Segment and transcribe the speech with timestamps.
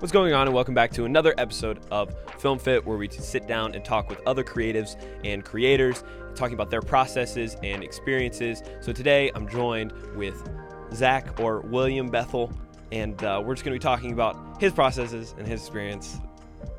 [0.00, 3.48] What's going on, and welcome back to another episode of Film Fit, where we sit
[3.48, 6.04] down and talk with other creatives and creators,
[6.36, 8.62] talking about their processes and experiences.
[8.80, 10.48] So today I'm joined with
[10.94, 12.52] Zach or William Bethel,
[12.92, 16.20] and uh, we're just going to be talking about his processes and his experience.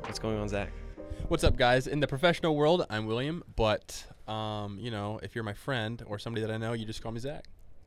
[0.04, 0.70] What's going on, Zach?
[1.28, 1.88] What's up, guys?
[1.88, 6.18] In the professional world, I'm William, but um, you know, if you're my friend or
[6.18, 7.44] somebody that I know, you just call me Zach.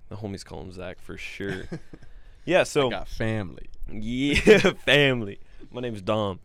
[0.10, 1.64] The homies call him Zach for sure.
[2.46, 3.72] yeah, so I got family.
[3.92, 5.40] Yeah, family.
[5.72, 6.40] My name's Dom.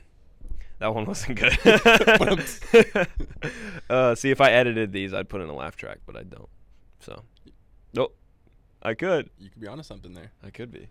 [0.78, 1.58] that one wasn't good.
[3.90, 6.48] uh, see, if I edited these, I'd put in a laugh track, but I don't.
[7.00, 7.22] So,
[7.94, 8.16] nope.
[8.82, 9.30] I could.
[9.38, 10.32] You could be onto something there.
[10.42, 10.88] I could be.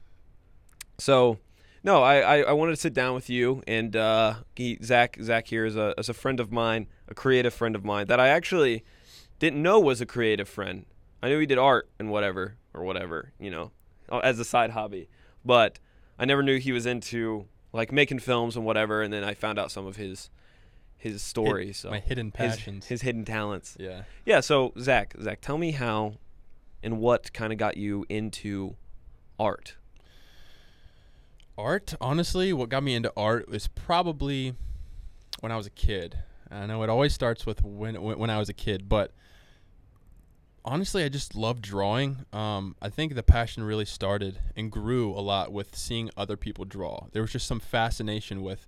[0.99, 1.39] So,
[1.83, 5.17] no, I, I, I wanted to sit down with you and uh, he, Zach.
[5.21, 8.19] Zach here is a is a friend of mine, a creative friend of mine that
[8.19, 8.83] I actually
[9.39, 10.85] didn't know was a creative friend.
[11.23, 13.71] I knew he did art and whatever or whatever, you know,
[14.11, 15.09] as a side hobby
[15.43, 15.79] but
[16.17, 19.01] I never knew he was into like making films and whatever.
[19.01, 20.29] And then I found out some of his
[20.97, 21.77] his stories.
[21.77, 23.77] so my hidden passions, his, his, hidden talents.
[23.79, 24.41] Yeah, yeah.
[24.41, 26.15] So Zach, Zach, tell me how
[26.83, 28.75] and what kind of got you into
[29.39, 29.75] art.
[31.57, 34.55] Art, honestly, what got me into art was probably
[35.39, 36.19] when I was a kid.
[36.51, 39.11] I know it always starts with when when I was a kid, but
[40.69, 42.25] honestly, I just love drawing.
[42.31, 46.63] Um, I think the passion really started and grew a lot with seeing other people
[46.63, 47.07] draw.
[47.11, 48.67] There was just some fascination with,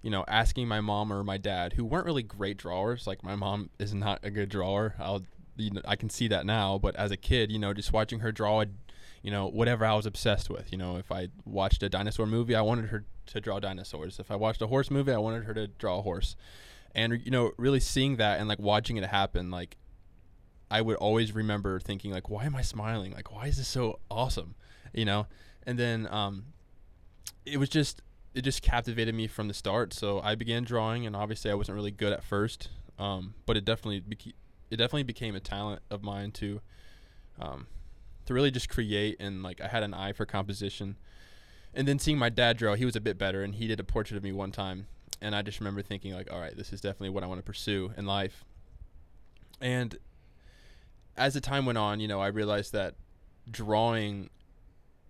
[0.00, 3.06] you know, asking my mom or my dad, who weren't really great drawers.
[3.06, 4.94] Like my mom is not a good drawer.
[5.00, 5.22] I'll,
[5.56, 6.78] you know, I can see that now.
[6.78, 8.64] But as a kid, you know, just watching her draw,
[9.22, 10.70] you know, whatever I was obsessed with.
[10.70, 14.20] You know, if I watched a dinosaur movie, I wanted her to draw dinosaurs.
[14.20, 16.36] If I watched a horse movie, I wanted her to draw a horse.
[16.94, 19.76] And you know, really seeing that and like watching it happen, like
[20.70, 23.12] I would always remember thinking like, why am I smiling?
[23.12, 24.54] Like, why is this so awesome?
[24.92, 25.26] You know?
[25.64, 26.44] And then um,
[27.44, 28.02] it was just
[28.34, 29.92] it just captivated me from the start.
[29.92, 33.64] So I began drawing, and obviously I wasn't really good at first, um, but it
[33.64, 34.34] definitely beca-
[34.70, 36.60] it definitely became a talent of mine to
[37.40, 37.66] um,
[38.26, 40.96] to really just create and like I had an eye for composition.
[41.72, 43.84] And then seeing my dad draw, he was a bit better, and he did a
[43.84, 44.86] portrait of me one time,
[45.20, 47.44] and I just remember thinking like, all right, this is definitely what I want to
[47.44, 48.44] pursue in life.
[49.60, 49.96] And
[51.20, 52.94] as the time went on, you know, I realized that
[53.48, 54.30] drawing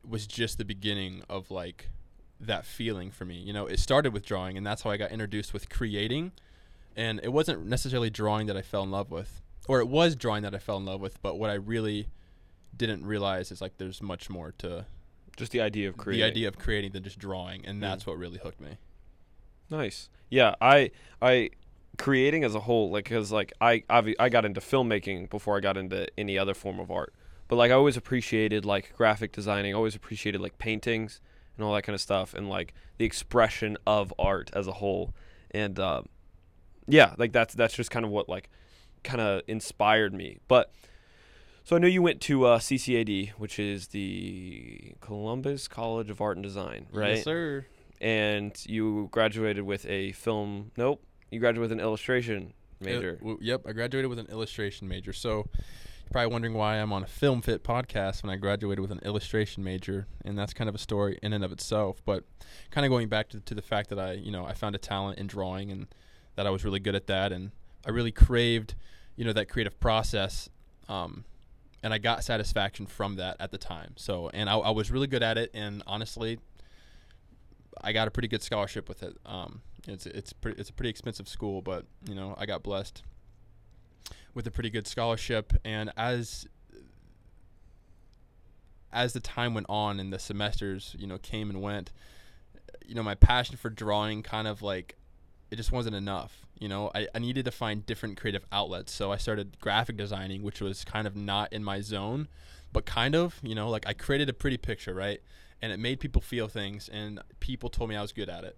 [0.06, 1.88] was just the beginning of like
[2.40, 3.36] that feeling for me.
[3.36, 6.32] You know, it started with drawing, and that's how I got introduced with creating.
[6.96, 10.42] And it wasn't necessarily drawing that I fell in love with, or it was drawing
[10.42, 11.22] that I fell in love with.
[11.22, 12.08] But what I really
[12.76, 14.86] didn't realize is like there's much more to
[15.36, 16.22] just the idea of creating.
[16.24, 17.82] The idea of creating than just drawing, and mm.
[17.82, 18.78] that's what really hooked me.
[19.70, 20.08] Nice.
[20.28, 20.90] Yeah, I
[21.22, 21.50] I
[21.98, 25.60] creating as a whole, like, cause like I I, I got into filmmaking before I
[25.60, 27.14] got into any other form of art.
[27.48, 29.74] But like I always appreciated like graphic designing.
[29.74, 31.20] always appreciated like paintings
[31.56, 35.14] and all that kind of stuff, and like the expression of art as a whole.
[35.50, 36.02] And uh,
[36.86, 38.50] yeah, like that's that's just kind of what like
[39.02, 40.38] kind of inspired me.
[40.48, 40.72] But
[41.64, 46.36] so I know you went to uh, CCAD, which is the Columbus College of Art
[46.36, 47.16] and Design, right?
[47.16, 47.66] Yes, sir.
[48.00, 50.70] And you graduated with a film.
[50.76, 51.02] Nope.
[51.30, 53.16] You graduated with an illustration major.
[53.16, 55.12] w- yep, I graduated with an illustration major.
[55.12, 58.90] So you're probably wondering why I'm on a Film Fit podcast when I graduated with
[58.90, 62.02] an illustration major, and that's kind of a story in and of itself.
[62.04, 62.24] But
[62.70, 64.78] kind of going back to, to the fact that I, you know, I found a
[64.78, 65.86] talent in drawing and
[66.36, 67.52] that I was really good at that, and
[67.86, 68.74] I really craved,
[69.16, 70.48] you know, that creative process.
[70.88, 71.24] Um,
[71.82, 73.94] and I got satisfaction from that at the time.
[73.96, 76.38] So, and I, I was really good at it, and honestly,
[77.82, 79.16] I got a pretty good scholarship with it.
[79.24, 83.02] Um, it's it's pretty it's a pretty expensive school, but you know I got blessed
[84.34, 86.46] with a pretty good scholarship, and as
[88.92, 91.92] as the time went on and the semesters you know came and went,
[92.86, 94.96] you know my passion for drawing kind of like
[95.50, 96.46] it just wasn't enough.
[96.60, 98.92] You know, I, I needed to find different creative outlets.
[98.92, 102.28] So I started graphic designing, which was kind of not in my zone,
[102.72, 105.20] but kind of, you know, like I created a pretty picture, right?
[105.60, 108.56] And it made people feel things, and people told me I was good at it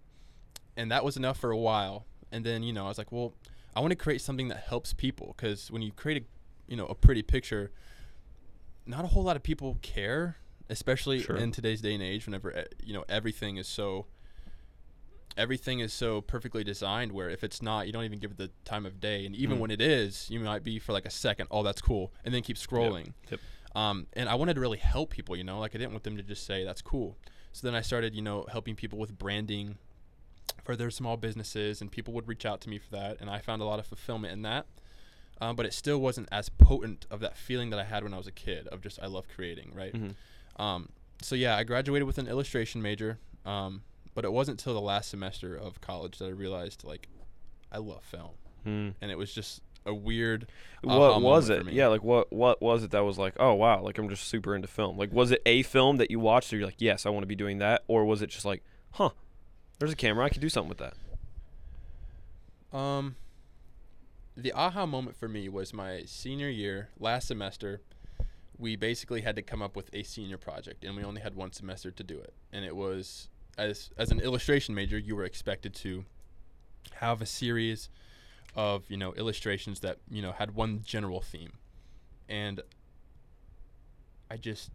[0.77, 2.07] and that was enough for a while.
[2.31, 3.35] And then you know I was like, well,
[3.75, 6.25] I want to create something that helps people because when you create a
[6.71, 7.71] you know a pretty picture,
[8.87, 10.37] not a whole lot of people care,
[10.69, 11.37] especially sure.
[11.37, 12.27] in today's day and age.
[12.27, 14.07] Whenever eh, you know everything is so
[15.37, 18.51] everything is so perfectly designed where if it's not you don't even give it the
[18.65, 19.61] time of day and even mm.
[19.61, 22.43] when it is you might be for like a second oh that's cool and then
[22.43, 23.31] keep scrolling yep.
[23.31, 23.41] Yep.
[23.75, 26.17] Um, and i wanted to really help people you know like i didn't want them
[26.17, 27.17] to just say that's cool
[27.53, 29.79] so then i started you know helping people with branding
[30.63, 33.39] for their small businesses, and people would reach out to me for that, and I
[33.41, 34.67] found a lot of fulfillment in that.
[35.41, 38.17] Um, but it still wasn't as potent of that feeling that I had when I
[38.17, 39.93] was a kid of just I love creating, right?
[39.93, 40.63] Mm-hmm.
[40.63, 40.89] Um,
[41.21, 43.19] so yeah, I graduated with an illustration major.
[43.45, 43.83] Um,
[44.15, 47.09] but it wasn't till the last semester of college that I realized like
[47.73, 48.31] I love film,
[48.63, 48.91] Hmm.
[49.01, 50.47] and it was just a weird.
[50.83, 51.67] What was it?
[51.73, 54.55] Yeah, like what what was it that was like, oh wow, like I'm just super
[54.55, 54.97] into film.
[54.97, 57.27] Like was it a film that you watched or you're like, yes, I want to
[57.27, 58.63] be doing that, or was it just like,
[58.93, 59.11] huh,
[59.79, 60.95] there's a camera, I could do something with that.
[62.77, 63.17] Um,
[64.37, 67.81] the aha moment for me was my senior year, last semester.
[68.59, 71.53] We basically had to come up with a senior project, and we only had one
[71.53, 72.33] semester to do it.
[72.53, 73.29] And it was
[73.59, 76.05] as as an illustration major, you were expected to
[76.95, 77.89] have a series
[78.55, 81.53] of you know illustrations that you know had one general theme,
[82.29, 82.61] and
[84.31, 84.71] I just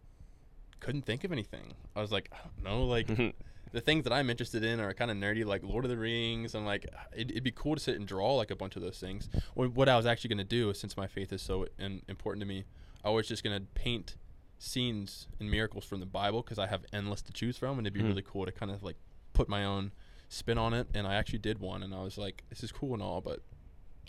[0.80, 1.74] couldn't think of anything.
[1.96, 3.08] I was like, I don't know, like
[3.72, 6.54] the things that I'm interested in are kind of nerdy, like Lord of the Rings,
[6.54, 8.98] and like it'd, it'd be cool to sit and draw like a bunch of those
[8.98, 9.28] things.
[9.54, 12.40] What, what I was actually going to do, since my faith is so in, important
[12.42, 12.64] to me,
[13.04, 14.16] I was just going to paint
[14.58, 17.94] scenes and miracles from the Bible because I have endless to choose from, and it'd
[17.94, 18.08] be Mhm.
[18.08, 18.96] really cool to kind of like
[19.32, 19.92] put my own
[20.28, 20.88] spin on it.
[20.94, 23.40] And I actually did one, and I was like, this is cool and all, but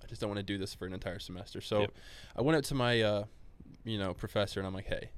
[0.04, 1.62] I just don't want to do this for an entire semester.
[1.62, 1.92] So Yep.
[2.38, 3.26] I went up to my, uh,
[3.84, 5.10] you know, professor, and I'm like, hey.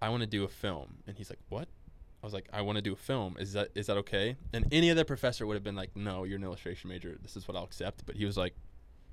[0.00, 1.66] I want to do a film, and he's like, "What?"
[2.22, 3.36] I was like, I want to do a film.
[3.38, 4.36] Is that is that okay?
[4.52, 7.16] And any other professor would have been like, No, you're an illustration major.
[7.22, 8.04] This is what I'll accept.
[8.06, 8.54] But he was like,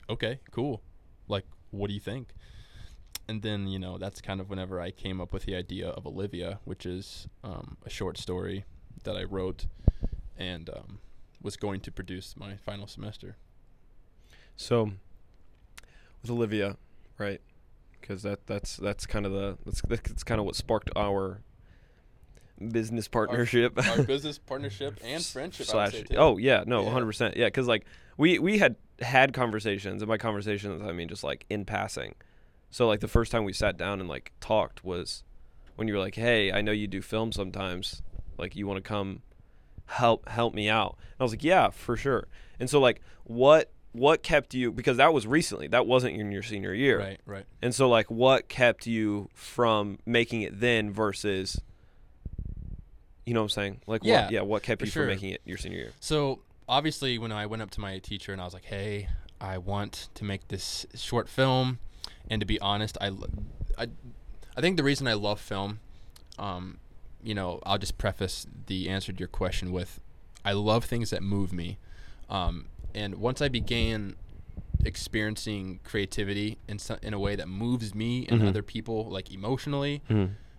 [0.09, 0.81] Okay, cool.
[1.27, 2.33] Like, what do you think?
[3.27, 6.05] And then you know that's kind of whenever I came up with the idea of
[6.05, 8.65] Olivia, which is um, a short story
[9.03, 9.65] that I wrote
[10.37, 10.99] and um,
[11.41, 13.37] was going to produce my final semester.
[14.55, 14.91] So
[16.21, 16.77] with Olivia,
[17.17, 17.41] right?
[17.99, 21.41] Because that that's that's kind of the that's that's kind of what sparked our
[22.71, 23.77] business partnership.
[23.89, 25.65] Our business partnership and friendship.
[25.67, 26.89] Slash oh yeah no Yeah.
[26.91, 27.85] 100% yeah because like
[28.17, 32.15] we we had had conversations and by conversations i mean just like in passing
[32.69, 35.23] so like the first time we sat down and like talked was
[35.75, 38.01] when you were like hey i know you do film sometimes
[38.37, 39.21] like you want to come
[39.87, 42.27] help help me out and i was like yeah for sure
[42.57, 46.43] and so like what what kept you because that was recently that wasn't in your
[46.43, 47.45] senior year Right, right.
[47.61, 51.59] and so like what kept you from making it then versus
[53.25, 53.81] you know what I'm saying?
[53.87, 55.03] Like Yeah, what yeah, what kept you sure.
[55.03, 55.91] from making it your senior year?
[55.99, 59.09] So obviously, when I went up to my teacher and I was like, "Hey,
[59.41, 61.79] I want to make this short film,"
[62.29, 63.11] and to be honest, I,
[63.77, 63.87] I,
[64.57, 65.79] I think the reason I love film,
[66.39, 66.77] um,
[67.23, 69.99] you know, I'll just preface the answer to your question with,
[70.43, 71.77] I love things that move me,
[72.29, 74.15] um, and once I began
[74.85, 78.47] experiencing creativity in so, in a way that moves me and Mhm.
[78.49, 80.01] other people like emotionally,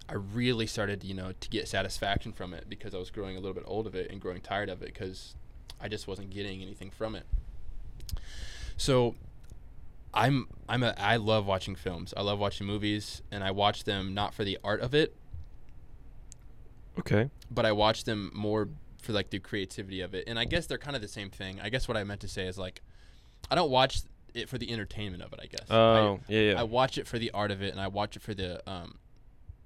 [0.08, 3.40] I really started, you know, to get satisfaction from it because I was growing a
[3.40, 5.34] little bit old of it and growing tired of it because
[5.80, 7.24] I just wasn't getting anything from it.
[8.76, 9.14] So
[10.14, 12.14] I'm I'm a I love watching films.
[12.16, 15.14] I love watching movies and I watch them not for the art of it,
[16.98, 17.28] Okay.
[17.50, 18.68] but I watch them more
[19.02, 20.24] for like the creativity of it.
[20.26, 21.60] And I guess they're kind of the same thing.
[21.62, 22.80] I guess what I meant to say is like
[23.50, 24.02] I don't watch
[24.34, 25.66] it for the entertainment of it, I guess.
[25.70, 26.60] Oh, yeah, I, yeah.
[26.60, 28.98] I watch it for the art of it and I watch it for the um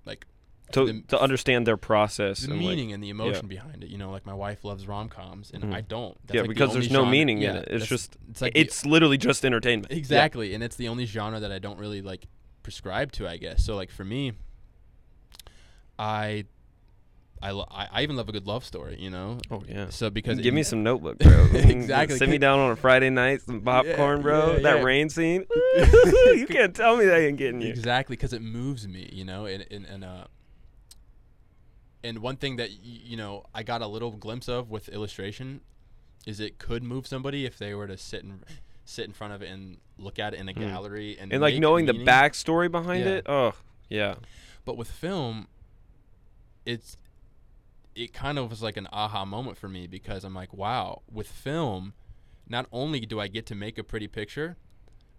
[0.05, 0.27] like
[0.73, 3.91] to the- to understand their process the and like, meaning and the emotion behind it.
[3.91, 5.75] You know, like my wife loves rom coms, and Mhm.
[5.75, 6.17] I don't.
[6.27, 7.69] That's yeah, like because only there's no genre- meaning in it.
[7.71, 9.91] It's just it's like the- it's literally just entertainment.
[9.91, 9.99] Yeah.
[9.99, 12.27] exactly, and it's the only genre that I don't really like
[12.63, 13.27] prescribe to.
[13.29, 13.75] I guess so.
[13.75, 14.33] Like for me,
[15.99, 16.45] I,
[17.43, 18.97] I, lo- I, I even love a good love story.
[19.01, 19.89] You know, Oh yeah.
[19.89, 21.47] so because Give it- me some notebook, bro.
[21.55, 22.19] Exactly.
[22.19, 24.53] Sit me down on a Friday night, some popcorn, bro.
[24.57, 24.83] yeah, that yeah.
[24.85, 25.47] rain scene.
[26.35, 27.69] you can't tell me that ain't getting you.
[27.69, 29.09] exactly because it moves me.
[29.13, 30.25] You know, and and and uh.
[32.03, 35.61] And one thing that you know I got a little glimpse of with illustration
[36.27, 38.41] is it could move somebody if they were to sit and
[38.85, 40.69] sit in front of it and look at it in a Mm.
[40.69, 43.11] gallery and And like knowing the backstory behind Yeah.
[43.13, 43.27] it.
[43.29, 43.53] Oh
[43.91, 44.15] yeah.
[44.65, 45.47] But with film,
[46.65, 46.97] it's
[48.01, 51.29] it kind of was like an aha moment for me because I'm like, wow, with
[51.29, 51.93] film,
[52.49, 54.57] not only do I get to make a pretty picture,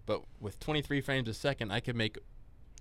[0.05, 2.17] but with 23 frames a second, I could make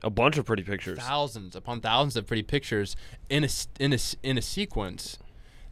[0.03, 0.99] A bunch of pretty pictures.
[0.99, 2.97] thousands upon thousands of pretty pictures
[3.29, 5.19] in a in a in a sequence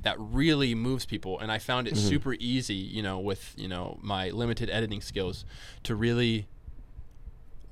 [0.03, 2.09] that really moves people and I found it Mhm.
[2.09, 5.45] super easy, you know, with, you know, my limited editing skills
[5.85, 6.47] to really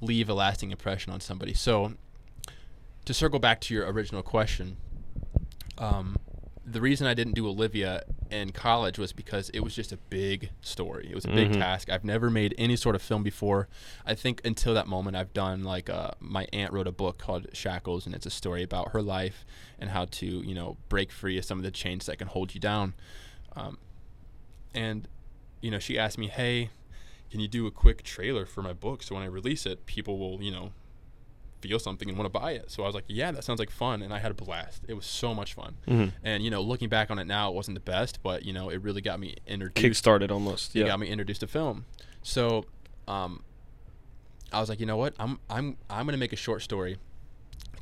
[0.00, 1.52] leave a lasting impression on somebody.
[1.54, 1.92] So
[3.04, 4.76] to circle back to your original question,
[5.78, 6.16] um,
[6.68, 10.50] the reason I didn't do Olivia in college was because it was just a big
[10.62, 11.06] story.
[11.08, 11.58] It was a big Mhm.
[11.58, 11.88] task.
[11.88, 13.68] I've never made any sort of film before.
[14.04, 17.46] I think until that moment, I've done like uh, my aunt wrote a book called
[17.52, 19.44] Shackles, and it's a story about her life
[19.78, 22.52] and how to you know break free of some of the chains that can hold
[22.52, 22.94] you down.
[23.54, 23.78] Um,
[24.74, 25.06] and
[25.60, 26.70] you know, she asked me, "Hey,
[27.30, 30.18] can you do a quick trailer for my book so when I release it, people
[30.18, 30.72] will you know
[31.66, 32.70] feel something and want to buy it.
[32.70, 34.82] So I was like, yeah, that sounds like fun, and I had a blast.
[34.88, 35.74] It was so much fun.
[35.88, 36.12] Mhm.
[36.22, 38.68] And you know, looking back on it now, it wasn't the best, but you know,
[38.70, 39.76] it really got me introduced.
[39.76, 40.74] Kick started almost.
[40.76, 40.86] It Yeah.
[40.86, 41.84] got me introduced to film.
[42.22, 42.64] So,
[43.08, 43.42] um,
[44.52, 45.14] I was like, you know what?
[45.18, 46.98] I'm I'm I'm gonna make a short story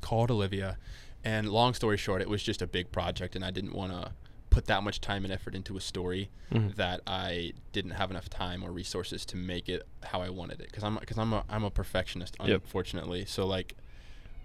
[0.00, 0.78] called Olivia.
[1.26, 4.12] And long story short, it was just a big project, and I didn't want to
[4.54, 6.76] put that much time and effort into a story Mhm.
[6.76, 10.66] that I didn't have enough time or resources to make it how I wanted it.
[10.66, 12.62] Because I'm because I'm a I'm a perfectionist, Yep.
[12.62, 13.24] unfortunately.
[13.24, 13.74] So like,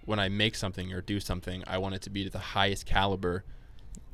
[0.06, 2.86] when I make something or do something, I want it to be to the highest
[2.86, 3.44] caliber,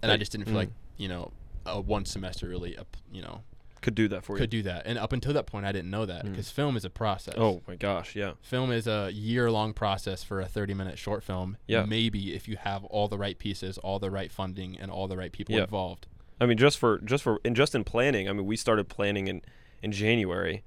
[0.03, 0.69] and I just didn't feel mm.
[0.69, 1.33] like you know
[1.65, 2.77] a one semester really
[3.11, 3.43] you know
[3.83, 4.61] Could do that for could you.
[4.63, 4.87] Could do that.
[4.87, 6.31] And up until that point, I didn't know that Mm.
[6.31, 7.35] because film is a process.
[7.37, 8.17] Oh my gosh.
[8.17, 8.33] Yeah.
[8.41, 11.57] Film is a year long process for a 30 minute short film.
[11.69, 11.85] Yeah.
[11.85, 15.17] Maybe if you have all the right pieces, all the right funding, and all the
[15.17, 15.63] right people Yeah.
[15.63, 16.07] involved.
[16.41, 18.29] I mean, just for just for and just in planning.
[18.29, 19.43] I mean, we started planning in
[19.83, 20.65] in January,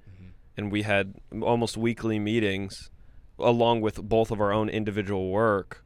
[0.56, 2.90] and we had almost weekly meetings,
[3.38, 5.84] along with both of our own individual work,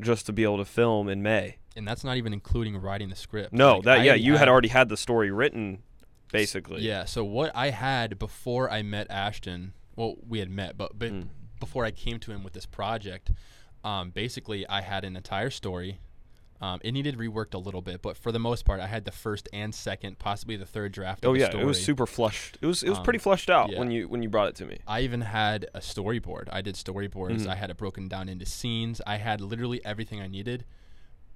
[0.00, 1.56] just to be able to film in May.
[1.74, 3.52] And that's not even including writing the script.
[3.52, 5.82] No, Like, that I yeah, you had already had the story written,
[6.32, 6.82] basically.
[6.82, 7.04] Yeah.
[7.04, 11.28] So what I had before I met Ashton, well, we had met, but, but Mm.
[11.60, 13.30] before I came to him with this project,
[13.84, 16.00] um, basically I had an entire story.
[16.60, 19.10] Um, it needed reworked a little bit, but for the most part, I had the
[19.10, 21.24] first and second, possibly the third draft.
[21.26, 21.64] Oh of the yeah, story.
[21.64, 22.56] it was super flushed.
[22.60, 23.80] It was it was Um, pretty flushed out yeah.
[23.80, 24.78] when you when you brought it to me.
[24.86, 26.48] I even had a storyboard.
[26.52, 27.40] I did storyboards.
[27.40, 27.48] Mhm.
[27.48, 29.00] I had it broken down into scenes.
[29.04, 30.64] I had literally everything I needed,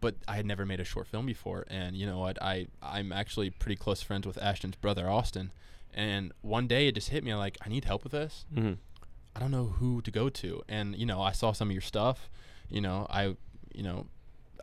[0.00, 1.64] but I had never made a short film before.
[1.68, 2.40] And you know what?
[2.42, 5.52] I I'm actually pretty close friends with Ashton's brother Austin.
[5.94, 8.44] And one day it just hit me like I need help with this.
[8.54, 8.74] hmm
[9.34, 10.62] I don't know who to go to.
[10.68, 12.30] And you know I saw some of your stuff.
[12.68, 13.36] You know I
[13.74, 14.06] you know.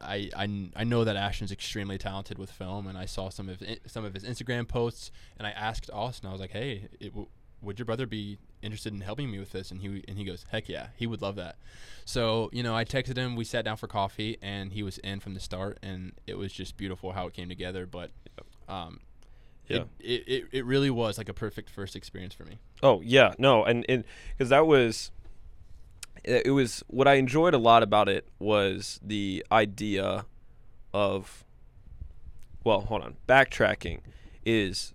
[0.02, 3.64] I, I, I know that Ashton's extremely talented with film, and I saw some of
[3.86, 6.28] some of his Instagram posts, and I asked Austin.
[6.28, 7.14] I was like, "Hey, it,
[7.64, 10.46] would your brother be interested in helping me with this?" And he and he goes,
[10.52, 11.56] "Heck yeah, he would love that."
[12.06, 13.36] So you know, I texted him.
[13.36, 16.52] We sat down for coffee, and he was in from the start, and it was
[16.52, 17.86] just beautiful how it came together.
[17.86, 18.12] But
[18.68, 19.00] um,
[19.68, 19.84] Yeah.
[20.00, 22.60] it, it, it, really was like a perfect first experience for me.
[22.82, 25.12] Oh yeah, no, and and because that was,
[26.24, 30.26] it it was what I enjoyed a lot about it was the idea
[30.94, 31.44] of,
[32.64, 34.00] well, hold on, backtracking
[34.46, 34.94] is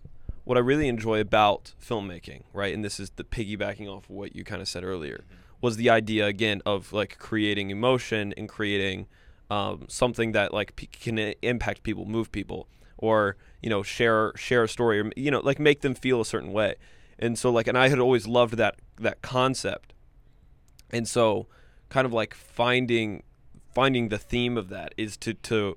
[0.49, 2.73] what I really enjoy about filmmaking, right?
[2.73, 5.26] And this is the piggybacking off of what you kind of said earlier,
[5.61, 9.09] was the idea again of like creating emotion and creating
[9.50, 14.62] um, something that like p- can impact people, move people, or you know share share
[14.62, 16.76] a story, or you know like make them feel a certain way.
[17.19, 19.93] And so like, and I had always loved that that concept,
[20.90, 21.47] and so
[21.90, 23.23] kind of like finding
[23.75, 25.76] finding the theme of that is to to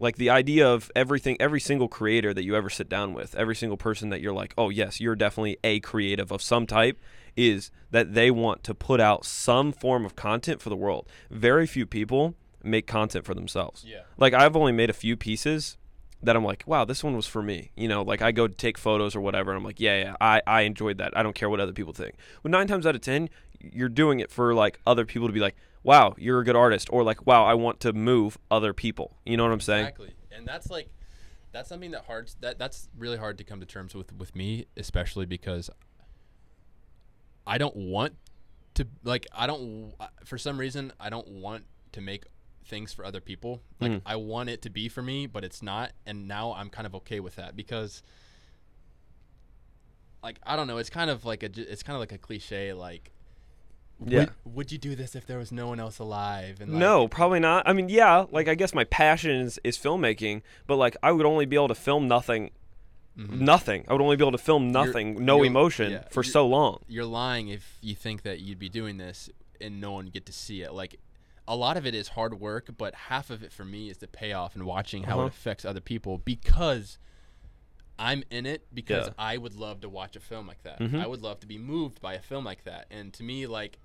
[0.00, 3.54] like the idea of everything every single creator that you ever sit down with every
[3.54, 6.98] single person that you're like oh yes you're definitely a creative of some type
[7.36, 11.66] is that they want to put out some form of content for the world very
[11.66, 14.00] few people make content for themselves Yeah.
[14.18, 15.76] like I've only made a few pieces
[16.22, 17.70] that I'm like, wow, this one was for me.
[17.76, 20.42] You know, like I go take photos or whatever, and I'm like, yeah, yeah, I,
[20.46, 21.16] I enjoyed that.
[21.16, 22.14] I don't care what other people think.
[22.42, 25.40] But nine times out of ten, you're doing it for like other people to be
[25.40, 29.16] like, wow, you're a good artist, or like, wow, I want to move other people.
[29.24, 29.86] You know what I'm saying?
[29.86, 30.88] Exactly, and that's like
[31.52, 34.66] that's something that hard that that's really hard to come to terms with with me,
[34.76, 35.70] especially because
[37.46, 38.14] I don't want
[38.74, 39.92] to like I don't
[40.24, 42.24] for some reason I don't want to make
[42.66, 43.62] things for other people.
[43.80, 44.02] Like Mhm.
[44.06, 46.94] I want it to be for me, but it's not, and now I'm kind of
[46.96, 48.02] okay with that because.
[50.22, 52.74] Like I don't know, it's kind of like a it's kind of like a cliche.
[52.74, 53.10] Like,
[54.06, 54.18] Yeah.
[54.44, 56.60] would, would you do this if there was no one else alive?
[56.60, 57.68] And like, No, probably not.
[57.68, 61.26] I mean, yeah, like I guess my passion is, is filmmaking, but like I would
[61.26, 62.50] only be able to film nothing,
[63.18, 63.40] mhm.
[63.40, 63.84] nothing.
[63.88, 66.30] I would only be able to film You're- nothing, no you're- emotion yeah, for you're-
[66.32, 66.80] so long.
[66.88, 69.28] you're lying if you think that you'd be doing this
[69.60, 70.72] and no one get to see it.
[70.72, 70.98] Like
[71.46, 74.06] a lot of it is hard work, but half of it for me is the
[74.08, 75.26] payoff and watching how Uh-huh.
[75.26, 76.98] it affects other people because
[77.98, 79.12] I'm in it because Yeah.
[79.18, 80.78] I would love to watch a film like that.
[80.80, 81.02] Mhm.
[81.02, 82.86] I would love to be moved by a film like that.
[82.90, 83.78] And to me like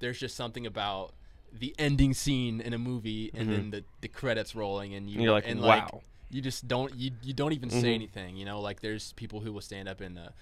[0.00, 1.12] there's just something about
[1.52, 3.52] the ending scene in a movie and Mhm.
[3.52, 6.02] then the, the credits rolling and you, you're like, and wow.
[6.30, 7.80] you just don't you, you don't even Mhm.
[7.80, 10.32] say anything you know like there's people who will stand up in a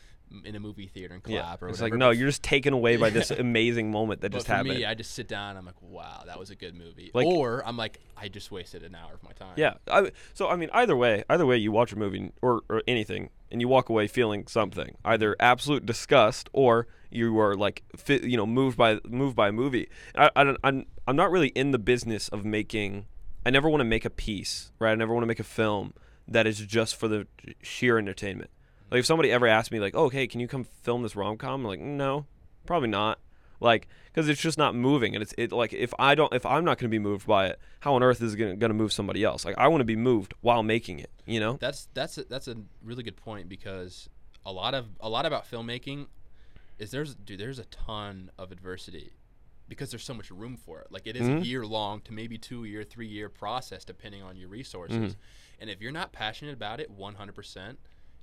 [0.44, 2.72] in a movie theater and Yeah, clap or it's whatever like no, you're just taken
[2.75, 4.78] away by this amazing moment that but just for happened.
[4.78, 5.56] me, I just sit down.
[5.56, 7.12] I'm like, wow, that was a good movie.
[7.14, 9.54] Like- or I'm like, I just wasted an hour of my time.
[9.56, 9.75] Yeah.
[9.86, 13.30] I, so I mean, either way, either way, you watch a movie or, or anything,
[13.52, 18.36] and you walk away feeling something, either absolute disgust or you are like, fi- you
[18.36, 19.88] know, moved by moved by a movie.
[20.14, 23.06] I, I don't, I'm I'm not really in the business of making.
[23.44, 24.92] I never want to make a piece, right?
[24.92, 25.94] I never want to make a film
[26.26, 27.26] that is just for the
[27.62, 28.50] sheer entertainment.
[28.90, 31.36] Like if somebody ever asked me, like, "Oh, hey, can you come film this rom
[31.36, 32.26] com?" I'm like, "No,
[32.66, 33.20] probably not."
[33.60, 36.64] like because it's just not moving and it's it like if i don't if i'm
[36.64, 38.92] not going to be moved by it how on earth is it going to move
[38.92, 42.18] somebody else like i want to be moved while making it you know That's that's
[42.18, 44.08] a, that's a really good point because
[44.44, 46.06] a lot of a lot about filmmaking
[46.78, 49.12] is there's dude there's a ton of adversity
[49.68, 50.92] because there's so much room for it.
[50.92, 51.40] Like it is Mhm.
[51.42, 55.14] a year long to maybe two year, three year process depending on your resources.
[55.14, 55.16] Mhm.
[55.59, 57.78] And if you're not passionate about it 100%,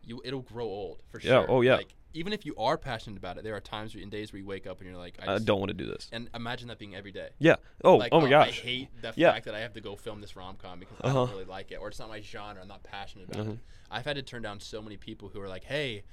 [0.06, 1.46] you it'll grow old for Yeah, sure.
[1.52, 1.76] oh, yeah.
[1.76, 4.46] Like even if you are passionate about it, there are times in days where you
[4.46, 6.78] wake up and you're like, I i don't want to do this And imagine that
[6.78, 7.30] being every day.
[7.40, 9.32] yeah oh Like, oh my I gosh I hate the Yeah.
[9.32, 11.14] fact that I have to go film this rom com because I Uh-huh.
[11.26, 12.62] don't really like it, or it's not my genre.
[12.62, 13.54] I'm not passionate about Mhm.
[13.54, 13.60] it.
[13.92, 16.04] I've had to turn down so many people who are like, "Hey,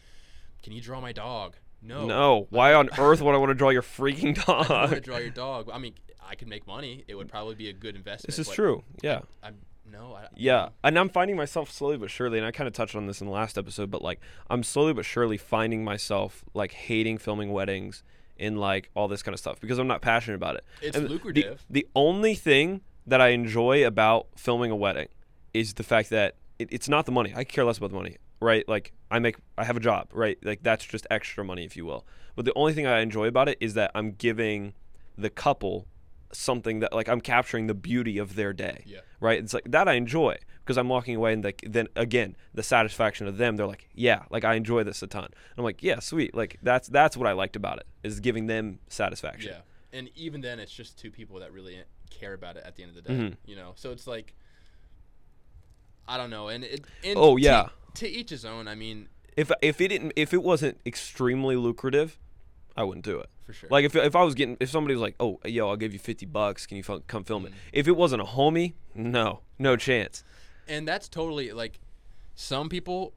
[0.62, 3.70] can you draw my dog?" No, no why on earth would i want to draw
[3.70, 5.70] your freaking I want to dog draw your dog.
[5.72, 7.04] I mean, I could make money.
[7.08, 8.26] It would probably be a good investment.
[8.36, 9.56] this is true yeah I'm
[9.92, 10.14] no.
[10.14, 13.06] I, Yeah, and I'm finding myself slowly but surely, and I kind of touched on
[13.06, 17.18] this in the last episode, but like I'm slowly but surely finding myself like hating
[17.18, 18.02] filming weddings
[18.38, 20.64] and like all this kind of stuff because I'm not passionate about it.
[20.80, 21.64] It's And the- lucrative.
[21.68, 25.08] The, only thing that I enjoy about filming a wedding
[25.52, 27.32] is the fact that it, it's not the money.
[27.34, 28.66] I care less about the money, right?
[28.68, 30.38] Like I make, I have a job, right?
[30.42, 32.06] Like that's just extra money, if you will.
[32.36, 34.74] But the only thing I enjoy about it is that I'm giving
[35.18, 35.86] the couple
[36.32, 39.00] something that like I'm capturing the beauty of their day Yeah.
[39.18, 39.38] right?
[39.38, 43.26] It's like that I enjoy because I'm walking away and like then again the satisfaction
[43.26, 43.56] of them.
[43.56, 45.24] They're like, yeah, like I enjoy this a ton.
[45.24, 46.34] And I'm like, yeah, sweet.
[46.34, 49.52] Like that's that's what I liked about it is giving them satisfaction.
[49.54, 51.78] Yeah, and even then, it's just two people that really
[52.10, 53.14] care about it at the end of the day.
[53.18, 53.36] Mhm.
[53.44, 54.34] You know, so it's like,
[56.08, 56.84] I don't know, and it.
[57.04, 57.68] And Oh, yeah.
[57.94, 58.68] To each his own.
[58.68, 62.18] I mean, If if it didn't if it wasn't extremely lucrative,
[62.76, 63.28] I wouldn't do it.
[63.46, 63.68] for sure.
[63.70, 65.98] Like if if I was getting if somebody was like, oh yo, I'll give you
[65.98, 67.52] fifty bucks, can you fil- come film it?
[67.52, 67.56] Mhm.
[67.72, 70.24] If it wasn't a homie, no, no chance.
[70.68, 71.80] and that's totally like,
[72.36, 73.12] some people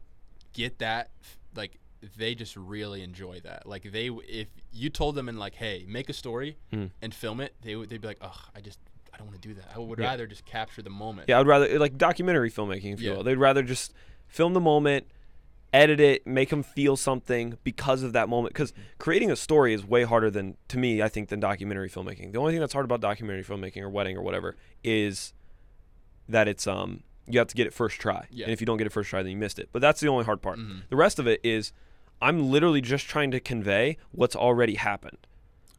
[0.53, 1.10] get that
[1.56, 1.77] like
[2.18, 3.65] they just really enjoy that.
[3.68, 6.89] Like they, if you told them and like, hey, make a story Mhm.
[7.01, 8.80] and film it, they would they'd be like, ugh, I just
[9.13, 9.65] I don't want to do that.
[9.75, 10.06] I would Yeah.
[10.08, 11.30] rather just capture the moment.
[11.30, 13.18] Yeah, I'd rather like documentary filmmaking, if you Yeah.
[13.18, 13.24] will.
[13.24, 13.94] They'd rather just
[14.34, 15.06] film the moment,
[15.72, 18.54] edit it, make them feel something because of that moment.
[18.54, 22.32] Because creating a story is way harder than, to me, I think, than documentary filmmaking.
[22.34, 25.34] The only thing that's hard about documentary filmmaking or wedding or whatever is
[26.28, 28.46] that it's um you have to get it first try, Yeah.
[28.46, 29.69] and if you don't get it first try, then you missed it.
[29.72, 30.58] But that's the only hard part.
[30.60, 30.82] Mhm.
[30.89, 31.72] The rest of it is,
[32.22, 35.19] I'm literally just trying to convey what's already happened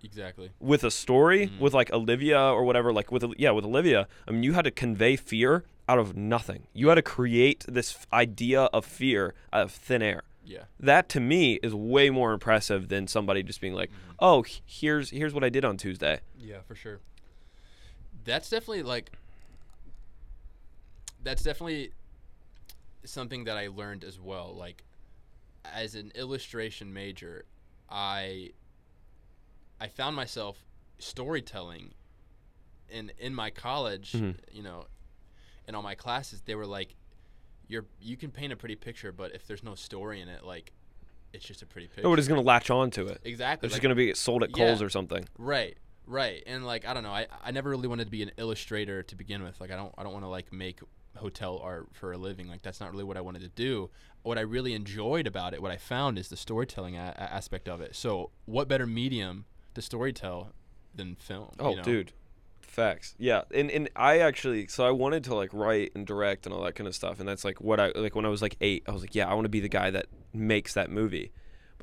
[0.03, 0.51] Exactly.
[0.61, 1.59] with a story Mhm.
[1.59, 4.71] with like Olivia or whatever like with yeah with Olivia I mean you had to
[4.71, 9.71] convey fear out of nothing you had to create this idea of fear out of
[9.73, 10.65] thin air Yeah.
[10.81, 14.15] that to me is way more impressive than somebody just being like Mhm.
[14.19, 17.01] oh here's here's what I did on Tuesday Yeah, for sure.
[18.25, 19.11] That's definitely like
[21.23, 21.93] that's definitely
[23.05, 24.55] something that I learned as well.
[24.55, 24.85] Like
[25.65, 27.45] as an illustration major,
[27.91, 28.51] I
[29.81, 30.65] I found myself
[30.99, 31.93] storytelling
[32.91, 34.37] in in my college, Mhm.
[34.53, 34.87] you know,
[35.69, 36.95] in all my classes, they were like
[37.69, 40.73] you're you can paint a pretty picture, but if there's no story in it, like
[41.33, 42.03] it's just a pretty picture.
[42.03, 43.67] nobody's gonna latch on to it exactly.
[43.67, 44.87] it's just gonna be sold at Kohl's Yeah.
[44.87, 48.11] or something Right, right, and like I don't know, I, I never really wanted to
[48.11, 49.61] be an illustrator to begin with.
[49.61, 50.81] Like I don't I don't want to like make
[51.17, 52.49] hotel art for a living.
[52.49, 53.91] Like that's not really what I wanted to do.
[54.23, 57.81] What I really enjoyed about it, what I found is the storytelling a- aspect of
[57.81, 57.95] it.
[57.97, 60.49] So what better medium to storytell
[60.95, 61.51] than film?
[61.59, 61.83] oh you know?
[61.83, 62.13] dude
[62.75, 63.15] facts.
[63.19, 66.63] Yeah and and I actually so I wanted to like write and direct and all
[66.65, 68.83] that kind of stuff and that's like what I like when I was like eight
[68.87, 71.33] I was like yeah I want to be the guy that makes that movie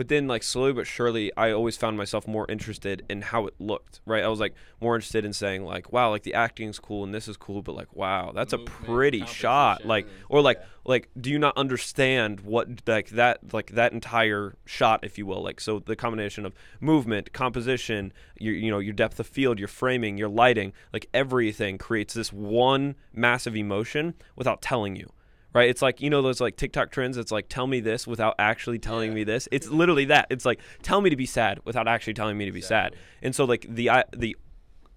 [0.01, 3.53] but then like slowly but surely i always found myself more interested in how it
[3.59, 4.23] looked right?
[4.23, 7.27] I was like more interested in saying like wow like the acting's cool and this
[7.27, 10.65] is cool but like wow that's a pretty shot like or like yeah.
[10.85, 15.43] like do you not understand what like that like that entire shot if you will?
[15.43, 19.67] Like so the combination of movement composition your you know your depth of field your
[19.67, 25.11] framing your lighting like everything creates this one massive emotion without telling you
[25.53, 25.69] right?
[25.69, 27.17] It's like you know those like tiktok trends?
[27.17, 29.15] It's like tell me this without actually telling Yeah.
[29.15, 29.47] me this.
[29.51, 30.27] It's literally that.
[30.29, 32.95] It's like tell me to be sad without actually telling me to be sad.
[33.21, 34.35] And so like the I the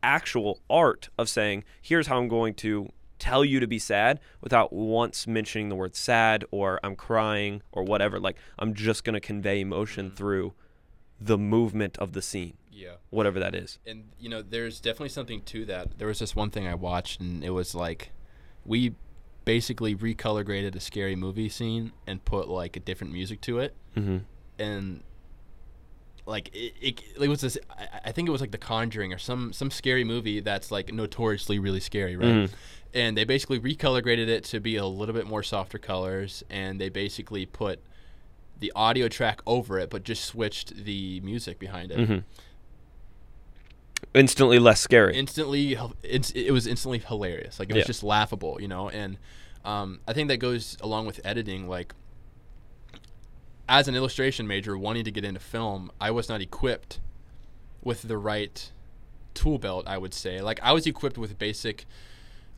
[0.03, 4.71] actual art of saying here's how i'm going to tell you to be sad without
[4.71, 9.21] once mentioning the word sad or i'm crying or whatever like i'm just going to
[9.21, 10.17] convey emotion Mhm.
[10.17, 10.53] through
[11.19, 12.97] the movement of the scene Yeah.
[13.09, 13.79] whatever that is.
[13.87, 15.97] And you know there's definitely something to that.
[15.97, 18.11] There was this one thing i watched and it was like
[18.67, 18.95] we
[19.45, 23.75] basically recolor graded a scary movie scene and put like a different music to it
[23.97, 24.19] mm-hmm.
[24.59, 25.03] and
[26.27, 29.19] like it, it, it was this I, I think it was like the conjuring or
[29.19, 32.51] some some scary movie that's like notoriously really scary right Mhm.
[32.95, 36.81] and they basically recolor graded it to be a little bit more softer colors and
[36.81, 37.81] they basically put
[38.59, 42.19] the audio track over it but just switched the music behind it Mm-hmm.
[44.13, 45.17] Instantly less scary.
[45.17, 47.87] instantly it was instantly hilarious like it was Yeah.
[47.87, 49.17] just laughable you know and
[49.65, 51.95] um, i think that goes along with editing like
[53.69, 57.01] as an illustration major wanting to get into film i was not equipped
[57.83, 58.71] with the right
[59.33, 61.87] tool belt i would say like i was equipped with basic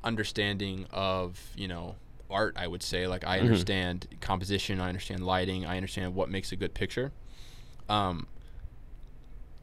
[0.05, 1.95] understanding of you know
[2.29, 3.43] art i would say like i Mhm.
[3.43, 7.13] understand composition i understand lighting i understand what makes a good picture
[7.89, 8.27] um,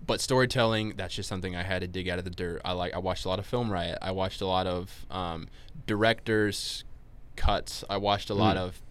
[0.05, 2.93] but storytelling that's just something i had to dig out of the dirt i like
[2.93, 5.47] i watched a lot of film riot i watched a lot of um,
[5.87, 6.83] directors
[7.35, 8.61] cuts i watched a lot Mm.
[8.61, 8.81] of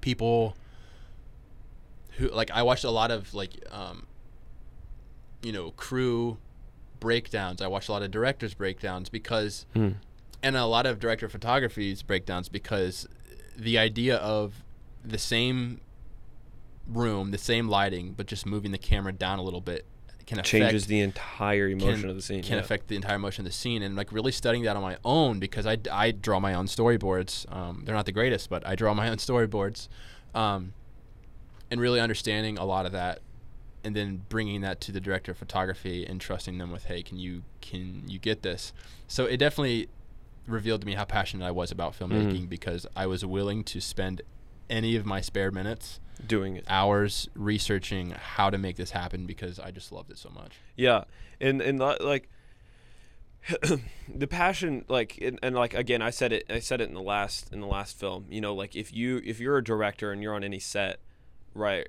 [0.00, 0.56] people
[2.18, 4.06] who like i watched a lot of like um,
[5.42, 6.36] you know crew
[7.00, 9.90] breakdowns i watched a lot of directors breakdowns because Hmm.
[10.42, 13.06] and a lot of director photography's breakdowns because
[13.56, 14.64] the idea of
[15.04, 15.80] the same
[16.88, 19.84] room, the same lighting, but just moving the camera down a little bit
[20.26, 22.42] can affect Changes the entire emotion can, of the scene.
[22.42, 22.60] can yeah.
[22.60, 25.38] affect the entire motion of the scene and like really studying that on my own
[25.38, 28.94] because I, I draw my own storyboards um, they're not the greatest but I draw
[28.94, 29.88] my own storyboards
[30.34, 30.72] um,
[31.70, 33.20] and really understanding a lot of that
[33.84, 37.18] and then bringing that to the director of photography and trusting them with hey can
[37.18, 38.72] you can you get this
[39.06, 39.88] so it definitely
[40.46, 42.48] revealed to me how passionate I was about filmmaking Mhm.
[42.48, 44.22] because I was willing to spend
[44.70, 46.64] any of my spare minutes doing it.
[46.68, 51.04] hours researching how to make this happen because I just loved it so much Yeah,
[51.40, 52.28] and and like
[54.08, 56.46] the passion, like and, and like again, I said it.
[56.48, 58.26] I said it in the last in the last film.
[58.30, 61.00] You know, like if you if you're a director and you're on any set,
[61.54, 61.88] right?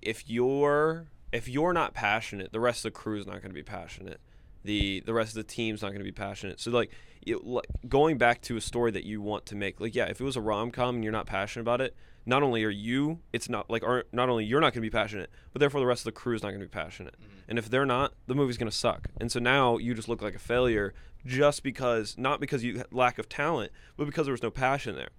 [0.00, 3.54] If you're if you're not passionate, the rest of the crew is not going to
[3.54, 4.20] be passionate.
[4.64, 6.58] The the rest of the team's not going to be passionate.
[6.58, 6.90] So like,
[7.24, 10.20] you, like going back to a story that you want to make, like yeah, if
[10.20, 11.94] it was a rom com and you're not passionate about it,
[12.26, 14.90] not only are you, it's not like are not only you're not going to be
[14.90, 17.14] passionate, but therefore the rest of the crew is not going to be passionate.
[17.20, 17.50] Mm-hmm.
[17.50, 19.08] And if they're not, the movie's going to suck.
[19.20, 20.94] And so now you just look like a failure
[21.26, 25.10] just because, not because you lack of talent, but because there was no passion there.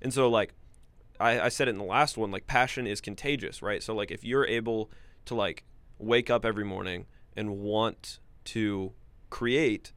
[0.00, 0.54] And so, like,
[1.18, 3.82] I, I said it in the last one, like, passion is contagious, right?
[3.82, 4.90] So, like, if you're able
[5.24, 5.64] to, like,
[5.98, 8.92] wake up every morning and want to
[9.30, 9.92] create,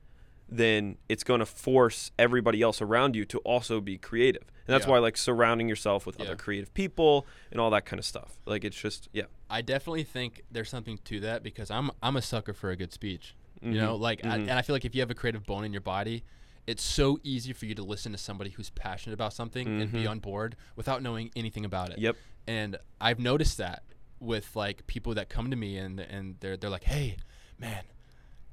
[0.52, 4.44] then it's going to force everybody else around you to also be creative.
[4.68, 4.92] And that's Yeah.
[4.92, 6.26] why, like, surrounding yourself with Yeah.
[6.26, 8.38] other creative people and all that kind of stuff.
[8.46, 9.24] Like, it's just, yeah.
[9.50, 12.92] I definitely think there's something to that because I'm I'm a sucker for a good
[12.92, 13.34] speech.
[13.64, 13.74] Mhm.
[13.74, 14.42] You know, like, I, Mhm.
[14.42, 16.24] and I feel like if you have a creative bone in your body,
[16.68, 20.04] it's so easy for you to listen to somebody who's passionate about something and be
[20.04, 20.10] Mhm.
[20.10, 21.98] on board without knowing anything about it.
[22.00, 22.18] Yep.
[22.48, 23.84] And I've noticed that
[24.20, 27.18] with like people that come to me and and they're they're like, hey,
[27.58, 27.84] man.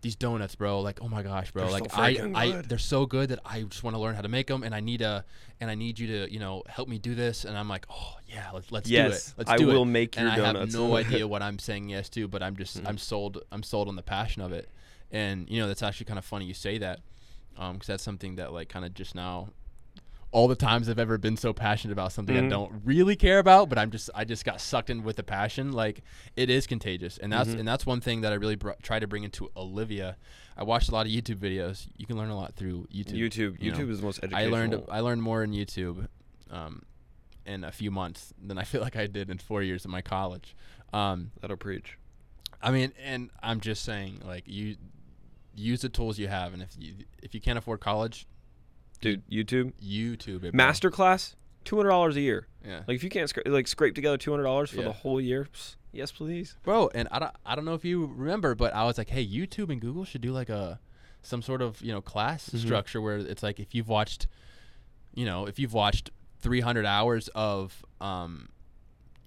[0.01, 0.81] These donuts, bro.
[0.81, 1.65] Like, oh my gosh, bro.
[1.65, 4.21] They're like, so I, I, they're so good that I just want to learn how
[4.23, 5.25] to make them, and I need a,
[5.61, 7.45] and I need you to, you know, help me do this.
[7.45, 9.35] And I'm like, oh yeah, let's let's yes, do it.
[9.39, 10.75] Let's I do it will make your and donuts.
[10.75, 12.89] I have no idea what I'm saying yes to, but I'm just Mhm.
[12.89, 14.69] I'm sold I'm sold on the passion of it,
[15.11, 17.01] and you know that's actually kind of funny you say that,
[17.57, 19.49] because that's something that like kind of just now,
[20.31, 22.47] all the times I've ever been so passionate about something Mhm.
[22.47, 25.23] I don't really care about, but I'm just I just got sucked in with the
[25.23, 25.73] passion.
[25.73, 26.03] Like
[26.37, 27.61] it is contagious, and that's Mhm.
[27.61, 30.17] and that's one thing that I really br- try to bring into Olivia.
[30.57, 31.87] I watched a lot of YouTube videos.
[31.97, 33.17] You can learn a lot through YouTube.
[33.17, 33.62] YouTube.
[33.62, 33.79] you know.
[33.79, 34.53] YouTube is the most I educational.
[34.53, 36.09] learned I learned more in YouTube
[36.51, 36.83] um,
[37.47, 40.03] in a few months than I feel like I did in four years of my
[40.03, 40.55] college.
[40.93, 41.97] Um, That'll preach.
[42.61, 44.77] I mean, and I'm just saying, like you
[45.55, 48.27] use the tools you have, and if you if you can't afford college,
[49.01, 50.65] Dude, YouTube YouTube it, bro.
[50.65, 51.35] masterclass,
[51.65, 52.47] two hundred dollars a year.
[52.67, 54.85] yeah, Like if you can't scra- like scrape together two hundred dollars for Yeah.
[54.85, 56.57] the whole year, pss, yes please.
[56.63, 56.91] bro.
[56.95, 59.71] And I don't I don't know if you remember, but I was like, hey, YouTube
[59.71, 60.81] and Google should do like a
[61.23, 62.59] some sort of you know class Mhm.
[62.59, 64.27] structure where it's like if you've watched,
[65.15, 68.49] you know, if you've watched 300 hours of um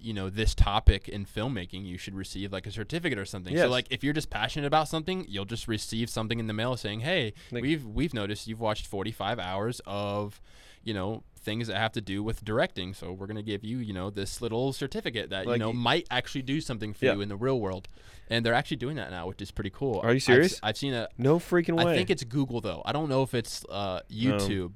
[0.01, 3.67] you know this topic in filmmaking you should receive like a certificate or something so
[3.69, 7.01] like if you're just passionate about something you'll just receive something in the mail saying
[7.01, 10.41] hey Like- we've we've noticed you've watched 45 hours of
[10.83, 13.77] you know things that have to do with directing so we're going to give you
[13.77, 17.13] you know this little certificate that you know might actually do something for Yeah.
[17.13, 17.87] you in the real world
[18.29, 20.59] and they're actually doing that now which is pretty cool Are you I've serious?
[20.63, 21.91] i've, seen that No freaking way.
[21.93, 24.73] i think it's google though i don't know if it's uh youtube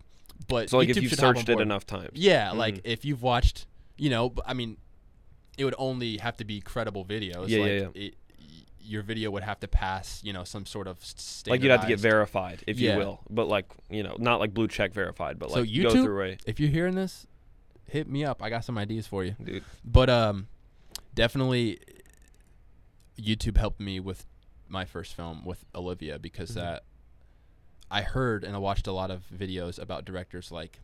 [0.48, 2.10] but so like YouTube if you should hop on searched it enough times.
[2.14, 2.82] Yeah, like Mhm.
[2.84, 4.78] if you've watched, you know, i mean,
[5.58, 7.50] it would only have to be credible videos.
[7.50, 8.15] Yeah, like yeah, It,
[8.82, 11.00] your video would have to pass, you know, some sort of
[11.48, 12.91] Like you'd have to get verified, if Yeah.
[12.94, 13.22] you will.
[13.30, 16.38] But like you know, not like blue check verified, but So like go through a
[16.46, 17.26] If you're hearing this,
[17.89, 18.44] hit me up.
[18.44, 19.36] I got some ideas for you.
[19.44, 19.63] dude.
[19.84, 20.48] But um,
[21.15, 21.80] definitely,
[23.20, 24.26] YouTube helped me with
[24.68, 26.56] my first film with Olivia because Mhm.
[26.56, 26.84] that
[27.89, 30.80] I heard and I watched a lot of videos about directors like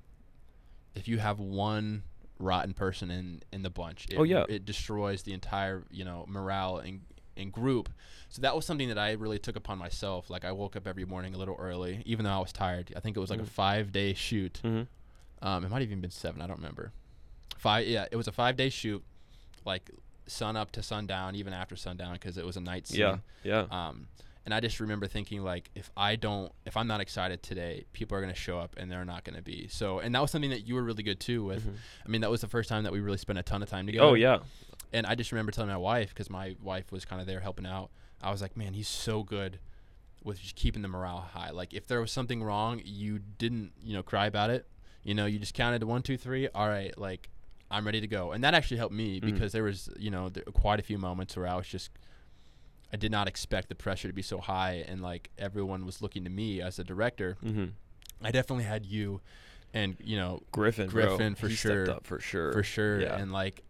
[0.93, 2.03] if you have one
[2.41, 4.45] rotten person in in the bunch, it, Oh, yeah.
[4.49, 7.01] it destroys the entire you know morale and
[7.37, 7.89] in group.
[8.29, 10.29] So that was something that I really took upon myself.
[10.29, 12.91] Like I woke up every morning a little early, even though I was tired.
[12.95, 13.43] I think it was like Mhm.
[13.43, 14.59] a five day shoot.
[14.63, 14.87] Mhm.
[15.41, 16.41] Um, it might have even been seven.
[16.41, 16.91] I don't remember.
[17.57, 17.87] Five.
[17.87, 19.03] Yeah, it was a five day shoot,
[19.65, 19.89] like
[20.27, 22.99] sun up to sundown, even after sundown, because it was a night scene.
[22.99, 23.17] Yeah.
[23.43, 23.67] Yeah.
[23.71, 24.07] Um,
[24.45, 28.17] and I just remember thinking like, if I don't, if I'm not excited today, people
[28.17, 29.67] are gonna show up and they're not gonna be.
[29.67, 31.65] So, and that was something that you were really good too with.
[31.67, 31.75] Mhm.
[32.05, 33.85] I mean, that was the first time that we really spent a ton of time
[33.85, 34.05] together.
[34.05, 34.39] Oh yeah.
[34.93, 37.65] And I just remember telling my wife because my wife was kind of there helping
[37.65, 37.91] out.
[38.21, 39.59] I was like, man, he's so good
[40.23, 41.49] with just keeping the morale high.
[41.51, 44.67] Like if there was something wrong, you didn't, you know, cry about it.
[45.03, 46.47] You know, you just counted to one, two, three.
[46.49, 47.29] All right, like
[47.71, 48.33] I'm ready to go.
[48.33, 49.25] And that actually helped me Mhm.
[49.33, 51.89] because there was, you know, th- quite a few moments where I was just,
[52.93, 56.23] I did not expect the pressure to be so high, and like everyone was looking
[56.25, 57.37] to me as a director.
[57.43, 57.65] Mm-hmm.
[58.23, 59.21] I definitely had you,
[59.73, 60.89] and you know, Griffin.
[60.89, 61.07] bro.
[61.15, 61.89] Griffin, for He sure.
[61.89, 62.51] Up for sure.
[62.53, 63.17] for sure Yeah.
[63.17, 63.63] and like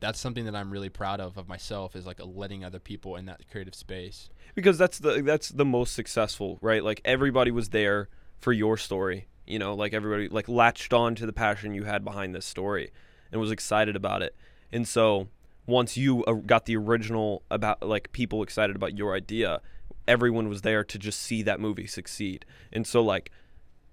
[0.00, 3.26] that's something that i'm really proud of of myself is like letting other people in
[3.26, 6.82] that creative space because that's the that's the most successful, right?
[6.82, 8.08] Like everybody was there
[8.40, 9.28] for your story.
[9.46, 12.90] You know, like everybody like latched on to the passion you had behind this story
[13.30, 14.34] and was excited about it.
[14.72, 15.28] And so
[15.66, 19.60] once you uh, got the original about like people excited about your idea,
[20.08, 22.44] everyone was there to just see that movie succeed.
[22.72, 23.30] And so like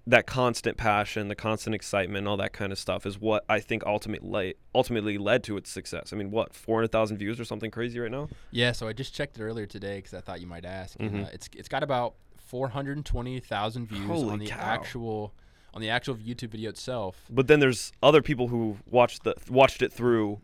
[0.06, 3.84] that constant passion, the constant excitement, all that kind of stuff is what I think
[3.86, 6.12] ultimately ultimately led to its success.
[6.12, 8.28] I mean, what 400,000 views or something crazy right now?
[8.50, 11.10] yeah so i just checked it earlier today because i thought you might ask and,
[11.12, 11.24] Mhm.
[11.26, 14.56] uh, it's it's got about 420000 views Holy on the cow.
[14.58, 15.32] actual
[15.72, 19.82] on the actual youtube video itself But then there's other people who watched the watched
[19.82, 20.40] it through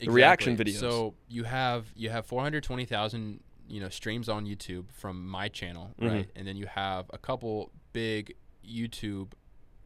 [0.00, 0.80] The reaction videos.
[0.80, 6.08] so you have you have 420000 you know streams on youtube from my channel Mhm.
[6.10, 8.34] right and then you have a couple big
[8.66, 9.32] youtube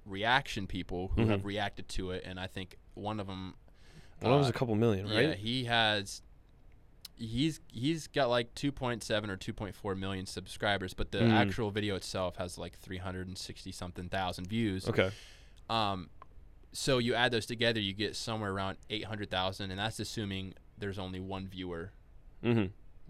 [0.06, 1.28] reaction people who Mhm.
[1.28, 3.54] have reacted to it and i think one of them
[4.22, 5.28] Well, that was a couple million, right?
[5.30, 6.22] Yeah, he has.
[7.16, 11.30] He's he's got like 2.7 or 2.4 million subscribers, but the Mm.
[11.30, 14.88] actual video itself has like 360 something thousand views.
[14.88, 15.10] Okay.
[15.68, 16.08] Um,
[16.74, 21.20] so you add those together, you get somewhere around 800,000, and that's assuming there's only
[21.20, 21.92] one viewer,
[22.44, 22.66] Mm-hmm.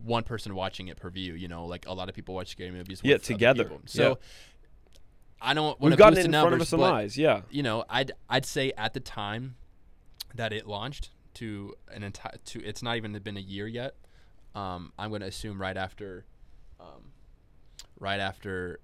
[0.07, 1.35] one person watching it per view.
[1.35, 3.00] You know, like a lot of people watch scary movies.
[3.03, 3.68] Yeah, together.
[3.87, 4.18] So
[5.40, 7.18] I don't want We've to gotten boost in the front of some eyes.
[7.18, 7.40] Yeah.
[7.50, 9.57] you know, I'd I'd say at the time
[10.37, 13.96] that it launched to an entire to it's not even been a year yet.
[14.55, 16.24] Um, I'm going to assume right after,
[16.79, 17.11] um,
[17.98, 18.79] right after,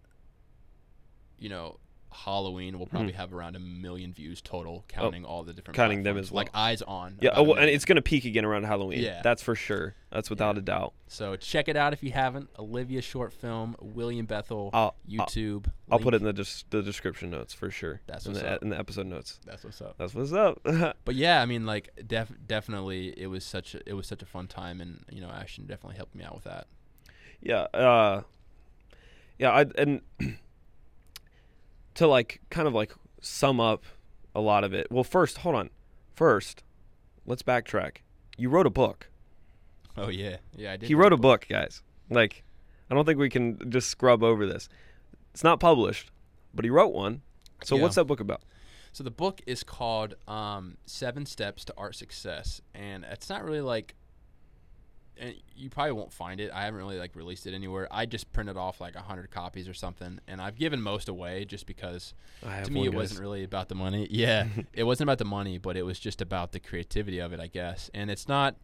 [1.39, 1.79] you know,
[2.13, 5.77] Halloween, we'll probably have around a million views total, counting all the different.
[5.77, 6.39] Counting them as well.
[6.45, 7.19] like eyes on.
[7.21, 7.31] Yeah.
[7.35, 9.01] Oh, well, and it's gonna peak again around Halloween.
[9.01, 9.21] Yeah.
[9.23, 9.95] That's for sure.
[10.11, 10.61] That's without Yeah.
[10.61, 10.95] a doubt.
[11.07, 12.51] so check it out if you haven't.
[12.59, 15.67] Olivia short film, William Bethel, I'll YouTube.
[15.91, 18.01] I'll put it in the des- the description notes for sure.
[18.09, 18.63] That's in what's the up.
[18.63, 19.39] in the episode notes.
[19.47, 19.95] That's what's up.
[19.99, 20.61] That's what's up.
[21.05, 24.27] But yeah, I mean, like, def- definitely, it was such a, it was such a
[24.27, 26.67] fun time, and you know, Ashton definitely helped me out with that.
[27.41, 27.63] yeah.
[27.73, 28.23] Uh.
[29.39, 29.53] Yeah.
[29.53, 30.01] I and
[32.01, 33.85] to like kind of like sum up
[34.35, 34.91] a lot of it.
[34.91, 35.69] Well, first, hold on.
[36.15, 36.63] First,
[37.27, 37.99] let's backtrack.
[38.39, 39.11] You wrote a book.
[39.99, 40.87] Oh yeah, yeah, I did.
[40.87, 41.83] He wrote a book, guys.
[42.09, 42.43] Like,
[42.91, 44.71] I don't think we can just scrub over this.
[45.35, 46.11] It's not published,
[46.55, 47.21] but he wrote one.
[47.65, 47.83] So Yeah.
[47.83, 48.41] what's that book about?
[48.93, 53.61] So the book is called um, Seven Steps to Art Success, and it's not really
[53.61, 53.95] like,
[55.21, 56.51] and you probably won't find it.
[56.53, 57.87] I haven't really like released it anywhere.
[57.91, 61.45] I just printed off like a hundred copies or something, and I've given most away
[61.45, 62.15] just because
[62.65, 62.95] to me it guys.
[62.97, 64.09] wasn't really about the money.
[64.11, 67.39] Yeah, it wasn't about the money, but it was just about the creativity of it,
[67.41, 67.91] I guess.
[67.95, 68.57] And it's not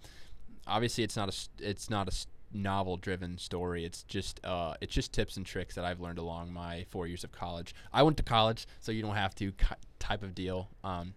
[0.67, 3.85] obviously it's not a it's not a novel driven story.
[3.85, 7.23] It's just uh it's just tips and tricks that I've learned along my 4 years
[7.23, 7.75] of college.
[7.93, 9.53] I went to college, so you don't have to
[9.99, 10.69] type of deal.
[10.83, 11.15] Um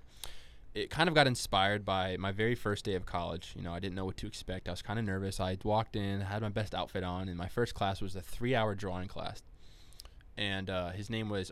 [0.75, 3.53] it kind of got inspired by my very first day of college.
[3.55, 4.67] You know, I didn't know what to expect.
[4.67, 5.39] I was kind of nervous.
[5.39, 8.75] I walked in, had my best outfit on, and my first class was a three-hour
[8.75, 9.41] drawing class.
[10.37, 11.51] And uh, his name was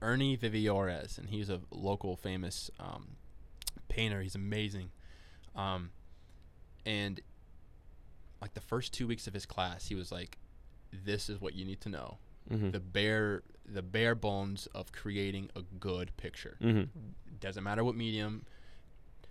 [0.00, 3.16] Ernie Viviores, and he's a local famous um,
[3.88, 4.22] painter.
[4.22, 4.90] He's amazing.
[5.54, 5.90] Um,
[6.86, 7.20] and
[8.40, 10.38] like the first two weeks of his class, he was like,
[10.92, 12.18] "This is what you need to know:
[12.50, 12.72] Mhm.
[12.72, 16.56] the bare, the bare bones of creating a good picture.
[16.60, 16.88] Mhm.
[17.40, 18.44] Doesn't matter what medium,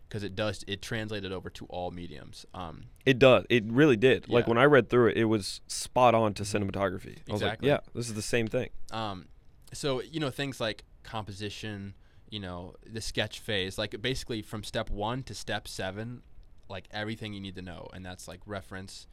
[0.08, 0.64] because it does.
[0.68, 2.46] It translated over to all mediums.
[2.54, 3.46] Um, It does.
[3.50, 4.28] It really did.
[4.28, 7.20] Like when I read through it, it was spot on to cinematography.
[7.30, 7.70] I was like, Exactly.
[7.70, 8.70] yeah, this is the same thing.
[8.92, 9.28] Um,
[9.74, 11.94] so you know things like composition,
[12.30, 16.24] you know the sketch phase, like basically from step one to step seven,
[16.70, 19.08] like everything you need to know, and that's like reference,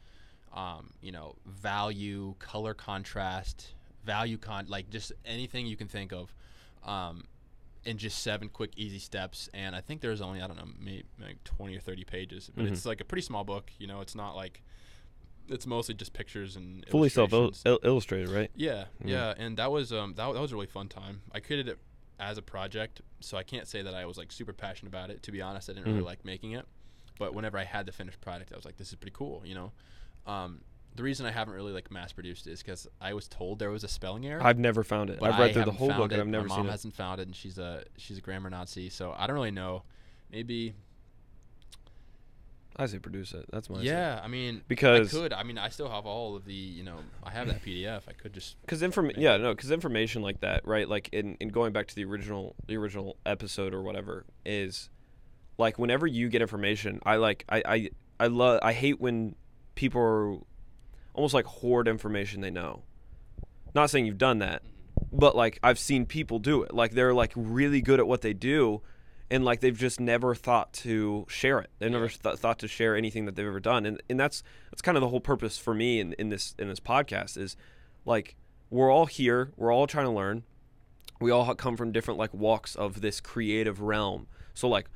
[0.53, 6.33] um, you know value, color contrast, value con, like just anything you can think of,
[6.83, 7.25] um,
[7.85, 9.49] in just seven quick easy steps.
[9.53, 12.65] And I think there's only I don't know maybe like twenty or thirty pages, but
[12.65, 12.71] Mhm.
[12.71, 13.71] it's like a pretty small book.
[13.77, 14.61] You know, it's not like
[15.47, 17.31] it's mostly just pictures and Fully self
[17.83, 18.51] illustrated, right?
[18.55, 19.09] Yeah, Mm.
[19.09, 21.21] yeah, and that was um that, that was a really fun time.
[21.31, 21.79] I created it
[22.19, 25.23] as a project, so I can't say that I was like super passionate about it.
[25.23, 26.05] To be honest, I didn't really Mhm.
[26.05, 26.65] like making it,
[27.17, 29.55] but whenever I had the finished product, I was like, this is pretty cool, you
[29.55, 29.71] know.
[30.27, 30.61] Um,
[30.95, 33.69] the reason I haven't really like mass produced it is because I was told there
[33.69, 34.41] was a spelling error.
[34.43, 35.19] I've never found it.
[35.21, 36.21] I've read I through the whole book and.
[36.21, 36.71] I've never My seen mom it.
[36.71, 39.83] hasn't found it, and she's a she's a grammar Nazi, so I don't really know.
[40.31, 40.73] Maybe
[42.75, 43.45] I say produce it.
[43.51, 44.21] That's my yeah.
[44.23, 45.33] I mean, Because- I could.
[45.33, 48.03] I mean, I still have all of the you know I have that PDF.
[48.07, 51.49] I could just because inform yeah no because information like that right like in, in
[51.49, 54.89] going back to the original the original episode or whatever is
[55.57, 59.35] like whenever you get information i like i i, I love i hate when
[59.75, 60.37] people are
[61.13, 62.83] almost like hoard information they know.
[63.73, 64.63] Not saying you've done that
[65.11, 66.73] but like i've seen people do it.
[66.73, 68.81] Like they're like really good at what they do
[69.31, 71.69] and like they've just never thought to share it.
[71.77, 74.81] They've never th- thought to share anything that they've ever done and and that's that's
[74.81, 77.55] kind of the whole purpose for me in, in this in this podcast is
[78.05, 78.35] like
[78.69, 80.43] we're all here we're all trying to learn.
[81.21, 84.27] We all come from different like walks of this creative realm.
[84.53, 84.89] So like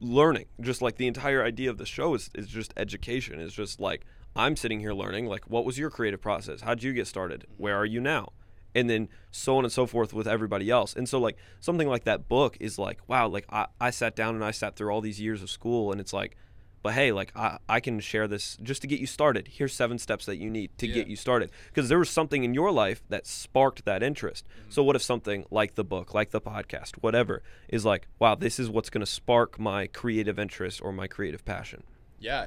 [0.00, 3.40] learning just like the entire idea of the show is, is just education.
[3.40, 4.04] Is just like
[4.36, 6.60] i'm sitting here learning like what was your creative process?
[6.62, 7.46] How'd you get started?
[7.56, 8.32] Where are you now?
[8.74, 10.94] And then so on and so forth with everybody else.
[10.94, 14.34] And so like something like that book is like wow like i, I sat down
[14.36, 16.36] and i sat through all these years of school and it's like
[16.82, 19.48] but hey like I, I can share this just to get you started.
[19.48, 20.94] Here's seven steps that you need to Yeah.
[20.94, 21.50] get you started.
[21.66, 24.46] Because there was something in your life that sparked that interest.
[24.46, 24.70] Mm-hmm.
[24.70, 28.58] So what if something like the book like the podcast whatever is like wow this
[28.60, 31.82] is what's going to spark my creative interest or my creative passion?
[32.20, 32.46] Yeah,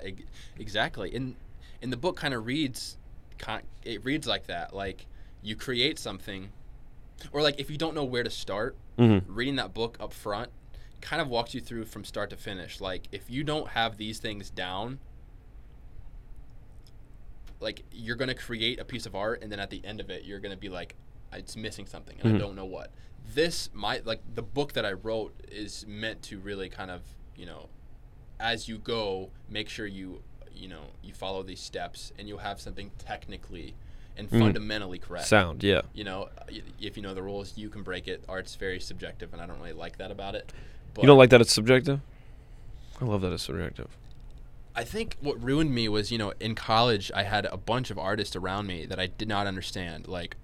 [0.58, 1.14] exactly.
[1.16, 1.36] And
[1.84, 2.98] and the book kind of reads,
[3.84, 4.74] it reads like that.
[4.74, 5.06] Like
[5.44, 6.50] you create something,
[7.32, 9.32] or like if you don't know where to start, mm-hmm.
[9.32, 10.50] reading that book up front
[11.02, 12.80] kind of walks you through from start to finish.
[12.80, 15.00] Like if you don't have these things down,
[17.60, 20.24] like you're gonna create a piece of art, and then at the end of it,
[20.24, 20.96] you're gonna be like,
[21.34, 22.36] it's missing something, and Mhm.
[22.36, 22.92] I don't know what.
[23.36, 27.02] This my like the book that I wrote is meant to really kind of
[27.36, 27.68] you know,
[28.40, 30.22] as you go, make sure you
[30.56, 33.74] you know you follow these steps, and you'll have something technically
[34.16, 34.40] and Mhm.
[34.40, 36.30] fundamentally correct sound yeah you know,
[36.80, 38.24] if you know the rules, you can break it.
[38.30, 40.52] Art's very subjective, and I don't really like that about it.
[41.00, 42.00] You don't like that it's subjective
[43.02, 43.88] i love that it's subjective
[44.76, 48.00] I think what ruined me was, you know, in college, I had a bunch of
[48.00, 50.08] artists around me that I did not understand.
[50.08, 50.36] Like,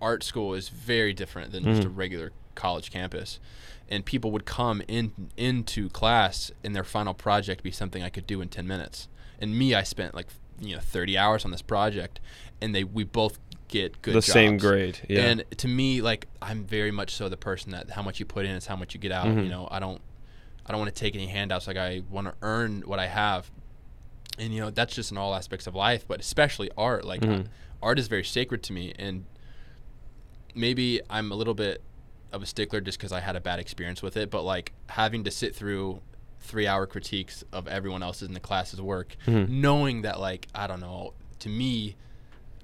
[0.00, 1.96] art school is very different than just a Mhm.
[1.96, 3.40] regular college campus,
[3.88, 8.24] and people would come in into class, and their final project be something I could
[8.26, 9.08] do in ten minutes.
[9.40, 10.26] And me, I spent like
[10.60, 12.20] you know thirty hours on this project,
[12.60, 16.64] and they we both get good the same grade yeah And to me, like I'm
[16.64, 19.00] very much so the person that how much you put in is how much you
[19.00, 19.26] get out.
[19.26, 19.44] Mhm.
[19.44, 20.00] You know, I don't
[20.66, 21.66] I don't want to take any handouts.
[21.66, 23.50] Like I want to earn what I have.
[24.38, 27.04] And you know, that's just in all aspects of life, but especially art.
[27.04, 27.46] Like Mhm.
[27.82, 29.24] art is very sacred to me and
[30.54, 31.80] maybe I'm a little bit
[32.32, 35.24] of a stickler just cuz I had a bad experience with it, but like having
[35.24, 36.00] to sit through
[36.42, 39.48] 3-hour critiques of everyone else's in the class's work, Mhm.
[39.48, 41.96] knowing that like I don't know, to me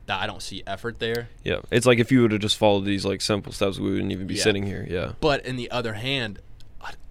[0.07, 1.29] that I don't see effort there.
[1.43, 4.13] yeah it's like if you would have just followed these like simple steps we wouldn't
[4.13, 4.43] even be Yeah.
[4.43, 6.39] sitting here yeah But in the other hand,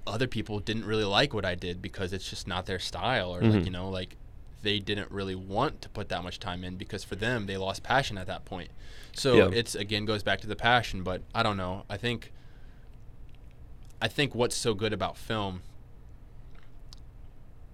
[0.08, 3.42] other people didn't really like what I did because it's just not their style, or
[3.42, 3.66] like Mhm.
[3.66, 4.16] you know, like
[4.62, 7.82] they didn't really want to put that much time in because for them they lost
[7.84, 8.70] passion at that point.
[9.14, 9.50] So Yeah.
[9.60, 11.02] it's again goes back to the passion.
[11.04, 11.86] But I don't know.
[11.90, 12.32] I think.
[14.02, 15.62] I think what's so good about film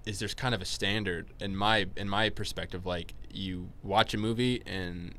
[0.06, 2.86] is there's kind of a standard in my in my perspective.
[2.86, 5.14] Like you watch a movie and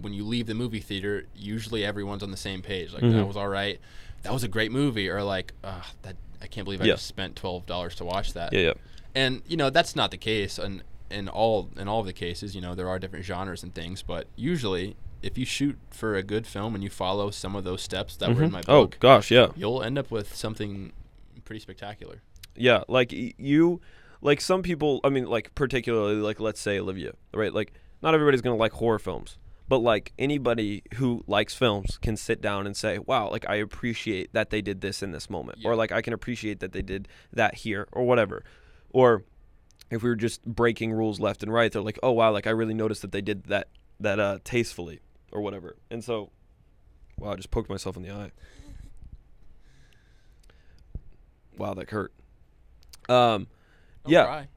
[0.00, 2.92] when you leave the movie theater, usually everyone's on the same page.
[2.92, 3.26] Like that Mhm.
[3.26, 3.80] was all right.
[4.22, 6.16] That was a great movie, or like that.
[6.42, 6.94] I can't believe I Yeah.
[6.94, 8.52] just spent twelve dollars to watch that.
[8.52, 8.72] yeah yeah
[9.14, 12.54] And you know that's not the case, and in all in all of the cases,
[12.54, 16.22] you know there are different genres and things, but usually if you shoot for a
[16.22, 18.98] good film and you follow some of those steps that were in my book oh
[19.00, 20.92] gosh yeah you'll end up with something
[21.46, 22.20] pretty spectacular.
[22.56, 23.80] Yeah, like you,
[24.20, 25.00] like some people.
[25.04, 27.52] I mean, like particularly, like let's say Olivia, right?
[27.52, 29.38] Like not everybody's gonna like horror films,
[29.68, 34.32] but like anybody who likes films can sit down and say, "Wow, like I appreciate
[34.32, 37.08] that they did this in this moment," or like I can appreciate that they did
[37.32, 38.44] that here, or whatever.
[38.90, 39.24] Or
[39.90, 42.50] if we were just breaking rules left and right, they're like, "Oh wow, like I
[42.50, 43.68] really noticed that they did that
[44.00, 45.00] that uh tastefully
[45.32, 46.30] or whatever." And so,
[47.18, 48.30] wow, I just poked myself in the eye.
[51.56, 52.12] Wow, that hurt.
[53.08, 53.46] Um,
[54.04, 54.24] Don't Yeah.
[54.24, 54.48] cry.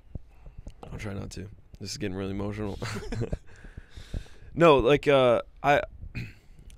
[0.91, 1.48] I'll try not to.
[1.80, 2.80] This is getting really emotional.
[4.56, 5.82] no, like uh I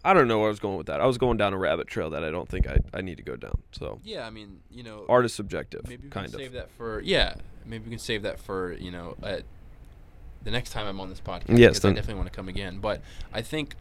[0.04, 1.02] I don't know where I was going with that.
[1.02, 3.24] I was going down a rabbit trail that I don't think I, I need to
[3.24, 3.62] go down.
[3.72, 6.42] So Yeah, I mean, you know, art is subjective, maybe we kind can of.
[6.42, 7.36] save that for yeah.
[7.66, 11.58] Maybe we can save that for you know the next time I'm on this podcast.
[11.58, 12.80] Yes, because I then- definitely want to come again.
[12.80, 13.02] But
[13.34, 13.76] I think,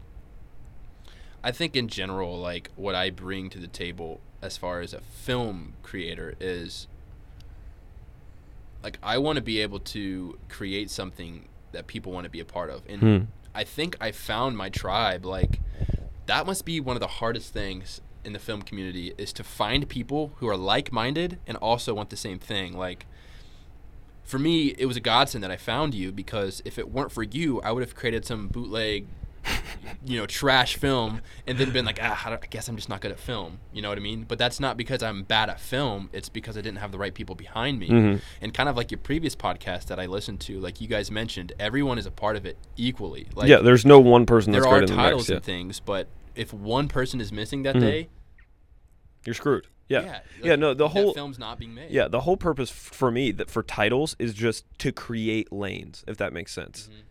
[1.43, 5.01] I think in general, like what I bring to the table as far as a
[5.01, 6.89] film creator is,
[8.83, 12.45] like I want to be able to create something that people want to be a
[12.45, 13.25] part of, and Hmm.
[13.55, 15.25] I think I found my tribe.
[15.25, 15.61] Like
[16.27, 19.89] that must be one of the hardest things in the film community is to find
[19.89, 22.77] people who are like-minded and also want the same thing.
[22.77, 23.07] Like
[24.23, 27.23] for me, it was a godsend that I found you because if it weren't for
[27.23, 29.07] you, I would have created some bootleg,
[30.05, 33.01] you know, trash film and then been like, ah, I I guess I'm just not
[33.01, 33.59] good at film.
[33.73, 34.25] You know what I mean?
[34.27, 36.09] But that's not because I'm bad at film.
[36.13, 37.89] It's because I didn't have the right people behind me.
[37.89, 38.21] Mhm.
[38.41, 41.53] And kind of like your previous podcast that I listened to, like you guys mentioned,
[41.59, 43.27] everyone is a part of it equally.
[43.35, 45.29] Like yeah, there's no one person that's there are the titles next.
[45.31, 45.37] Yeah.
[45.37, 47.81] and things, but if one person is missing that Mhm.
[47.81, 48.09] day,
[49.25, 49.67] You're screwed.
[49.89, 50.03] Yeah.
[50.05, 51.91] yeah, Yeah, no, the whole- film's not being made.
[51.91, 56.05] Yeah, the whole purpose f- for me that for titles is just to create lanes,
[56.07, 56.89] if that makes sense.
[56.93, 57.03] Mhm.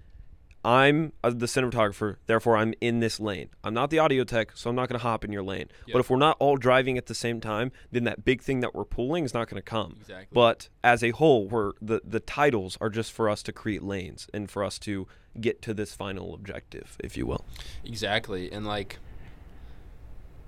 [0.66, 3.50] I'm the cinematographer, therefore I'm in this lane.
[3.64, 5.70] I'm not the audio tech, so I'm not going to hop in your lane.
[5.86, 5.94] Yep.
[5.94, 8.76] But if we're not all driving at the same time, then that big thing that
[8.76, 9.98] we're pulling is not going to come.
[10.02, 10.28] Exactly.
[10.32, 14.28] But as a whole, we're the the titles are just for us to create lanes
[14.34, 15.08] and for us to
[15.40, 17.46] get to this final objective, if you will.
[17.86, 18.52] Exactly.
[18.52, 18.98] And like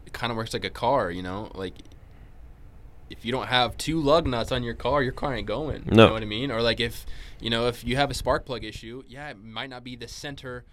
[0.05, 1.51] it kind of works like a car, you know?
[1.53, 1.75] Like
[3.09, 5.83] if you don't have two lug nuts on your car, your car ain't going.
[5.89, 6.07] You No.
[6.07, 6.51] know what I mean?
[6.51, 7.05] Or like if,
[7.39, 10.07] you know, if you have a spark plug issue, yeah, it might not be the
[10.07, 10.65] center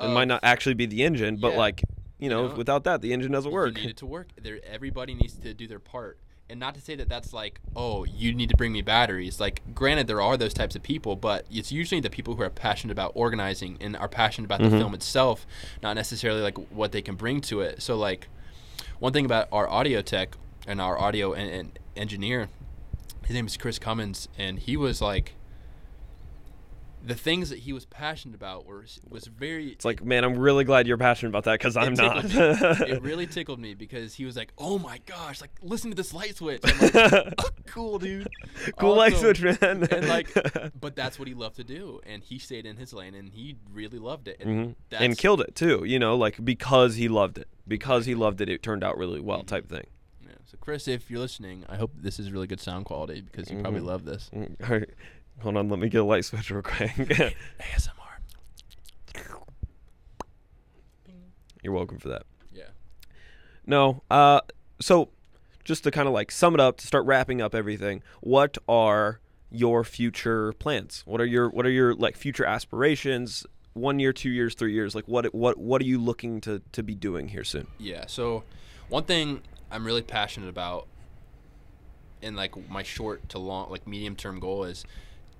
[0.00, 1.58] It might not actually be the engine, but Yeah.
[1.58, 1.82] like
[2.18, 3.76] you know, know, without that, the engine doesn't work.
[3.76, 4.28] You need it to work.
[4.40, 6.18] There, everybody needs to do their part.
[6.48, 9.40] And not to say that that's like, oh, you need to bring me batteries.
[9.40, 12.50] Like, granted, there are those types of people, but it's usually the people who are
[12.50, 14.70] passionate about organizing and are passionate about Mhm.
[14.70, 15.46] the film itself,
[15.82, 17.82] not necessarily like what they can bring to it.
[17.82, 18.28] So, like,
[19.00, 20.36] one thing about our audio tech
[20.66, 22.48] and our audio and, and engineer,
[23.26, 25.34] his name is Chris Cummins, and he was like,
[27.04, 30.62] the things that he was passionate about were was very It's like, man, I'm really
[30.62, 32.24] glad you're passionate about that because I'm not.
[32.26, 36.14] it really tickled me because he was like, "Oh my gosh, like listen to this
[36.14, 37.34] light switch." I'm like,
[37.66, 38.28] cool, dude.
[38.78, 39.58] cool light switch, man.
[39.90, 40.28] And like,
[40.80, 43.56] but that's what he loved to do, and he stayed in his lane, and he
[43.72, 44.36] really loved it.
[44.38, 44.74] And, Mhm.
[44.90, 45.82] that's, and killed it too.
[45.84, 49.20] You know, like because he loved it, because he loved it, it turned out really
[49.20, 49.86] well, type thing.
[50.52, 53.58] So, Chris, if you're listening, I hope this is really good sound quality because you
[53.62, 53.86] probably Mhm.
[53.86, 54.30] love this.
[54.34, 54.90] Mm, all right.
[55.40, 56.90] Hold on, let me get a light switch real quick.
[57.58, 58.18] ASMR.
[61.62, 62.24] You're welcome for that.
[62.52, 62.64] Yeah.
[63.66, 64.42] No, uh,
[64.78, 65.08] so
[65.64, 69.20] just to kind of like sum it up, to start wrapping up everything, what are
[69.50, 71.02] your future plans?
[71.06, 73.46] What are your what are your like future aspirations?
[73.74, 74.94] One year, two years, three years.
[74.94, 77.68] Like what what what are you looking to to be doing here soon?
[77.78, 78.04] Yeah.
[78.06, 78.42] So,
[78.88, 79.40] one thing
[79.72, 80.86] I'm really passionate about,
[82.20, 84.84] in like my short to long, like medium term goal is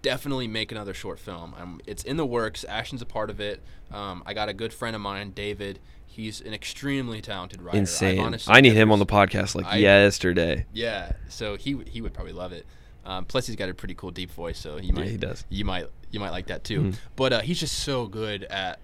[0.02, 1.54] definitely make another short film.
[1.56, 2.64] I'm, it's in the works.
[2.64, 3.62] Ashton's a part of it.
[3.92, 5.78] Um, I got a good friend of mine, David.
[6.06, 7.78] He's an extremely talented writer.
[7.78, 8.18] Insane.
[8.18, 10.66] I've honestly I need him on the podcast like I- yesterday.
[10.72, 11.12] Yeah.
[11.28, 12.66] So he he would probably love it.
[13.04, 15.44] Um, plus, he's got a pretty cool deep voice, so he might he does.
[15.48, 16.80] you might you might like that too.
[16.82, 16.94] Mhm.
[17.16, 18.78] But uh, he's just so good at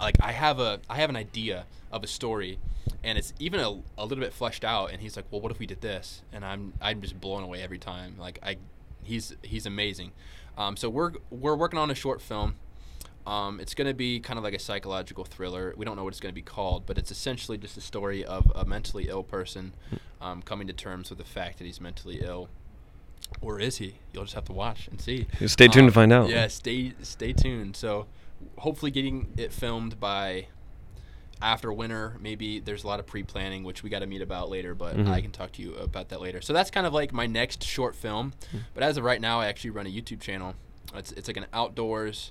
[0.00, 2.58] like I have a I have an idea of a story,
[3.02, 4.90] and it's even a, a little bit fleshed out.
[4.92, 6.22] And he's like, well, what if we did this?
[6.32, 8.16] And I'm I'm just blown away every time.
[8.18, 8.56] Like I,
[9.02, 10.12] he's he's amazing.
[10.58, 12.56] Um, so we're we're working on a short film.
[13.24, 15.74] Um, it's going to be kind of like a psychological thriller.
[15.76, 18.24] We don't know what it's going to be called, but it's essentially just a story
[18.24, 19.74] of a mentally ill person
[20.20, 22.48] um, coming to terms with the fact that he's mentally ill.
[23.40, 23.94] Or is he?
[24.12, 25.28] You'll just have to watch and see.
[25.46, 26.30] Stay tuned to Um, find out.
[26.30, 27.76] Yeah, stay stay tuned.
[27.76, 28.06] So,
[28.58, 30.46] hopefully, getting it filmed by
[31.40, 32.16] after winter.
[32.20, 34.74] Maybe there's a lot of pre-planning, which we got to meet about later.
[34.74, 35.08] But Mhm.
[35.08, 36.40] I can talk to you about that later.
[36.40, 38.32] So that's kind of like my next short film.
[38.52, 38.58] Hmm.
[38.74, 40.54] But as of right now, I actually run a YouTube channel.
[40.94, 42.30] It's it's like an outdoors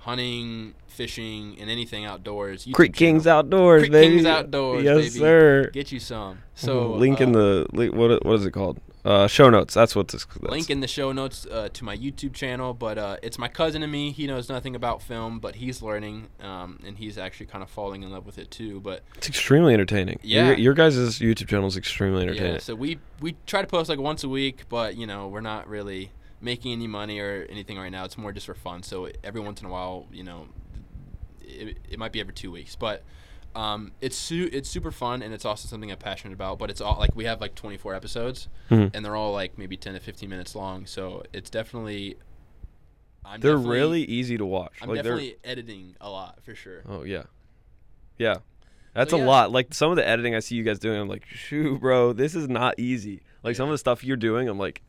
[0.00, 2.66] hunting, fishing, and anything outdoors.
[2.66, 3.38] YouTube Creek Kings channel.
[3.38, 4.14] Outdoors, Creek baby.
[4.16, 5.08] Kings Outdoors, yes, baby.
[5.10, 5.70] sir.
[5.72, 6.38] Get you some.
[6.54, 8.80] So link in uh, the link, what what is it called?
[9.04, 9.74] Uh, show notes.
[9.74, 10.24] That's what this.
[10.24, 10.52] That's.
[10.52, 12.72] link in the show notes uh, to my YouTube channel.
[12.72, 14.12] But uh, it's my cousin and me.
[14.12, 18.04] He knows nothing about film, but he's learning, um, and he's actually kind of falling
[18.04, 18.80] in love with it too.
[18.80, 20.20] But It's extremely entertaining.
[20.22, 20.48] Yeah.
[20.48, 22.52] Your, your guys' YouTube channel is extremely entertaining.
[22.54, 25.40] yeah, so we we try to post like once a week, but you know we're
[25.40, 28.04] not really making any money or anything right now.
[28.04, 28.84] It's more just for fun.
[28.84, 30.48] So every once in a while, you know,
[31.40, 33.02] it, it might be every two weeks, but.
[33.54, 36.58] Um, it's su- it's super fun and it's also something I'm passionate about.
[36.58, 38.90] But it's all like we have like 24 episodes, Mhm.
[38.94, 40.86] and they're all like maybe 10 to 15 minutes long.
[40.86, 42.16] So it's definitely.
[43.24, 44.72] I'm They're definitely- really easy to watch.
[44.82, 46.82] I'm like they're definitely editing a lot for sure.
[46.88, 47.24] Oh yeah,
[48.18, 48.38] yeah.
[48.94, 49.50] That's So, a lot.
[49.52, 52.34] Like some of the editing I see you guys doing, I'm like, shoot, bro, this
[52.34, 53.22] is not easy.
[53.42, 54.82] Like some of the stuff you're doing, I'm like,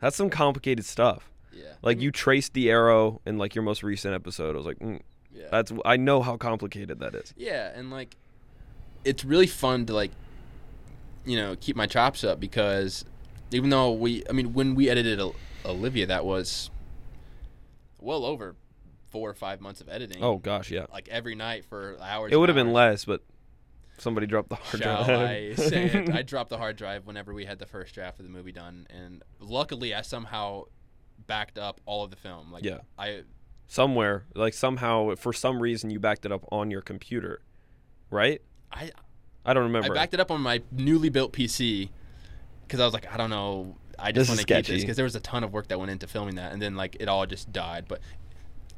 [0.00, 1.30] that's some complicated stuff.
[1.52, 1.64] Yeah.
[1.82, 4.54] Like you traced the arrow in like your most recent episode.
[4.54, 5.00] I was like, mm,
[5.34, 5.46] Yeah.
[5.50, 7.32] that's I know how complicated that is.
[7.36, 8.16] Yeah, and like
[9.04, 10.10] it's really fun to like
[11.24, 13.04] you know, keep my chops up because
[13.50, 15.20] even though we I mean when we edited
[15.64, 16.70] Olivia that was
[18.00, 18.56] well over
[19.10, 20.22] 4 or 5 months of editing.
[20.22, 20.86] Oh gosh, yeah.
[20.92, 22.32] Like every night for hours.
[22.32, 23.22] It would have been less, but
[23.98, 25.20] somebody dropped the hard Shall drive.
[25.20, 26.10] I say it?
[26.10, 28.86] I dropped the hard drive whenever we had the first draft of the movie done,
[28.88, 30.64] and luckily I somehow
[31.26, 32.50] backed up all of the film.
[32.50, 32.78] Like Yeah.
[32.98, 33.22] I
[33.72, 37.40] Somewhere, like somehow, for some reason, you backed it up on your computer,
[38.10, 38.42] right?
[38.72, 38.90] I
[39.44, 39.92] I don't remember.
[39.92, 41.88] I backed it up on my newly built PC
[42.66, 43.76] because I was like, I don't know.
[43.96, 45.92] I just want to keep this because there was a ton of work that went
[45.92, 47.84] into filming that, and then like it all just died.
[47.86, 48.00] But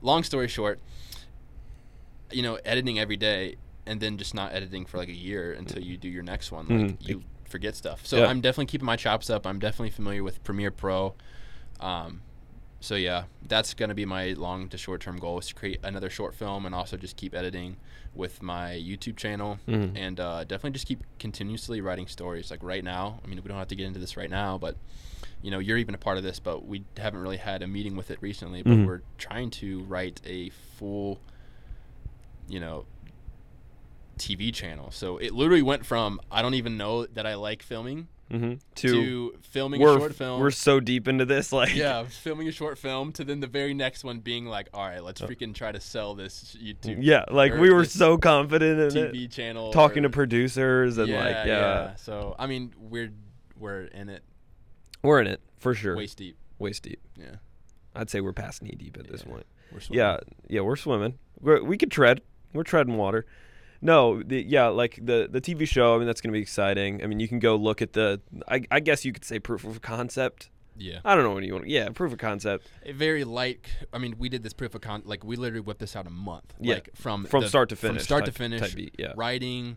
[0.03, 0.78] long story short,
[2.30, 5.82] you know, editing every day and then just not editing for like a year until
[5.82, 7.09] you do your next one, like Mhm.
[7.09, 8.07] you forget stuff.
[8.07, 8.26] So Yeah.
[8.26, 9.47] I'm definitely keeping my chops up.
[9.47, 11.14] I'm definitely familiar with Premiere Pro.
[11.80, 12.20] Um,
[12.83, 16.11] so yeah, that's gonna be my long to short term goal is to create another
[16.11, 17.76] short film and also just keep editing
[18.14, 19.97] with my YouTube channel Mhm.
[19.97, 22.51] and uh, definitely just keep continuously writing stories.
[22.51, 24.76] Like right now, I mean, we don't have to get into this right now, but
[25.41, 27.97] you know, you're even a part of this, but we haven't really had a meeting
[27.97, 28.62] with it recently.
[28.62, 28.87] But Mhm.
[28.87, 31.18] we're trying to write a full,
[32.49, 32.85] you know,
[34.18, 34.91] TV channel.
[34.91, 38.89] So it literally went from I don't even know that I like filming hmm to,
[38.89, 40.41] To, filming a short film.
[40.41, 43.74] we're so deep into this, like yeah, filming a short film to then the very
[43.74, 47.55] next one being like, all right, let's freaking try to sell this YouTube yeah, like
[47.55, 51.95] we were so confident in TV it, channel, talking or- to producers and like yeah,
[51.97, 53.12] So I mean, we're
[53.59, 54.22] we're in it
[55.03, 55.97] we're in it for sure.
[55.97, 56.37] waist deep.
[56.59, 57.01] Waist deep.
[57.18, 57.37] Yeah,
[57.95, 59.47] I'd say we're past knee deep at this point.
[59.72, 59.99] we're swimming.
[59.99, 60.16] Yeah,
[60.49, 61.18] yeah, we're swimming.
[61.41, 62.20] We're, we could tread.
[62.53, 63.26] We're treading water.
[63.83, 65.95] No, the, yeah, like the the TV show.
[65.95, 67.03] I mean, that's gonna be exciting.
[67.03, 68.20] I mean, you can go look at the.
[68.49, 70.51] I, I guess you could say proof of concept.
[70.78, 71.01] yeah.
[71.05, 71.66] I don't know what you want.
[71.68, 73.66] Yeah, proof of concept A very light.
[73.93, 75.03] I mean, we did this proof of con.
[75.05, 76.55] Like we literally whipped this out a month.
[76.61, 76.74] Yeah.
[76.74, 77.97] like from from the- start to finish.
[77.99, 78.61] from start type- to finish.
[78.61, 79.12] type beat, Yeah.
[79.16, 79.76] Writing,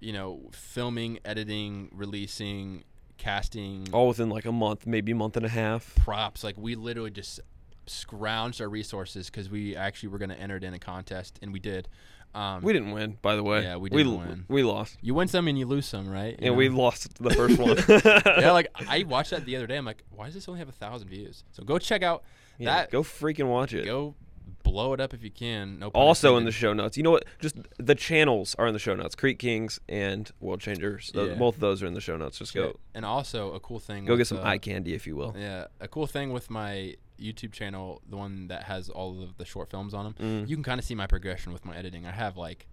[0.00, 2.84] you know, filming, editing, releasing,
[3.16, 5.94] casting, All within like a month, maybe a month and a half.
[5.96, 6.44] props.
[6.44, 7.40] Like we literally just
[7.86, 11.52] scrounged our resources because we actually were going to enter it in a contest, and
[11.52, 11.88] we did.
[12.34, 13.62] Um, We didn't win, by the way.
[13.62, 14.44] Yeah, we we didn't l- win.
[14.48, 14.96] We lost.
[15.00, 16.32] you win some and you lose some, right?
[16.38, 16.54] You Yeah, know?
[16.54, 17.76] we lost the first one.
[18.40, 19.76] yeah, like I watched that the other day.
[19.76, 21.42] I'm like, why does this only have a thousand views?
[21.52, 22.22] So go check out
[22.58, 22.90] Yeah, that.
[22.90, 23.84] go freaking watch it.
[23.84, 24.14] Go
[24.62, 25.78] blow it up if you can.
[25.80, 25.88] No.
[25.88, 26.96] also in the show notes.
[26.96, 27.24] You know what?
[27.40, 29.14] Just the channels are in the show notes.
[29.16, 31.10] Creek Kings and World Changers.
[31.14, 31.34] Tho- Yeah.
[31.34, 32.38] Both of those are in the show notes.
[32.38, 34.04] Just go And also a cool thing.
[34.04, 35.34] go with, get some uh, eye candy if you will.
[35.36, 39.44] Yeah, a cool thing with my YouTube channel, the one that has all of the
[39.44, 40.14] short films on them.
[40.20, 40.48] Mm.
[40.48, 42.06] You can kind of see my progression with my editing.
[42.06, 42.66] I have like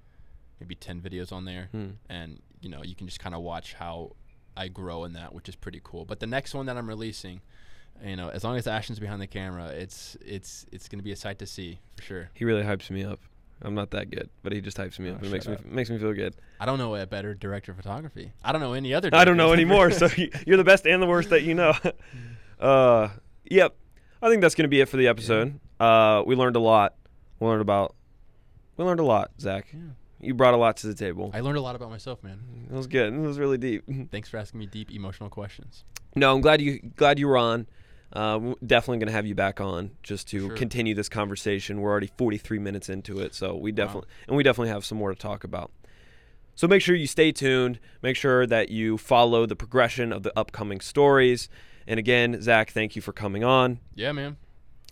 [0.60, 1.90] maybe ten videos on there, Hmm.
[2.10, 4.16] and you know you can just kind of watch how
[4.56, 6.06] I grow in that, which is pretty cool.
[6.06, 7.42] But the next one that I'm releasing,
[8.04, 11.16] you know, as long as Ashton's behind the camera, it's it's it's gonna be a
[11.16, 12.30] sight to see for sure.
[12.34, 13.20] He really hypes me up.
[13.60, 15.24] I'm not that good, but he just hypes me Oh, up.
[15.24, 16.36] It makes me makes me feel good.
[16.60, 18.32] I don't know a better director of photography.
[18.44, 19.10] I don't know any other.
[19.14, 19.90] I don't know anymore.
[19.92, 21.74] so you- you're the best and the worst that you know.
[22.60, 23.10] uh,
[23.46, 23.76] yep.
[24.22, 25.60] I think that's gonna be it for the episode.
[25.80, 26.96] Uh, we learned a lot.
[27.40, 27.96] We learned about.
[28.78, 29.68] We learned a lot, Zach.
[29.74, 29.80] Yeah.
[30.20, 31.32] You brought a lot to the table.
[31.34, 32.40] I learned a lot about myself, man.
[32.70, 33.14] It was good.
[33.14, 33.84] It was really deep.
[34.12, 35.84] Thanks for asking me deep emotional questions.
[36.16, 37.68] No, I'm glad you glad you were on.
[38.14, 40.56] Uh, definitely gonna have you back on just to Sure.
[40.56, 41.82] continue this conversation.
[41.82, 45.14] We're already 43 minutes into it, so we definitely and we definitely have some more
[45.14, 45.72] to talk about.
[46.56, 47.80] So make sure you stay tuned.
[48.02, 51.50] Make sure that you follow the progression of the upcoming stories.
[51.88, 53.80] And again, Zach, thank you for coming on.
[53.96, 54.38] Yeah, man.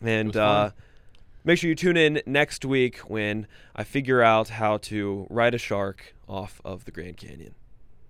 [0.01, 0.71] And uh,
[1.43, 5.57] make sure you tune in next week when I figure out how to ride a
[5.57, 7.53] shark off of the Grand Canyon.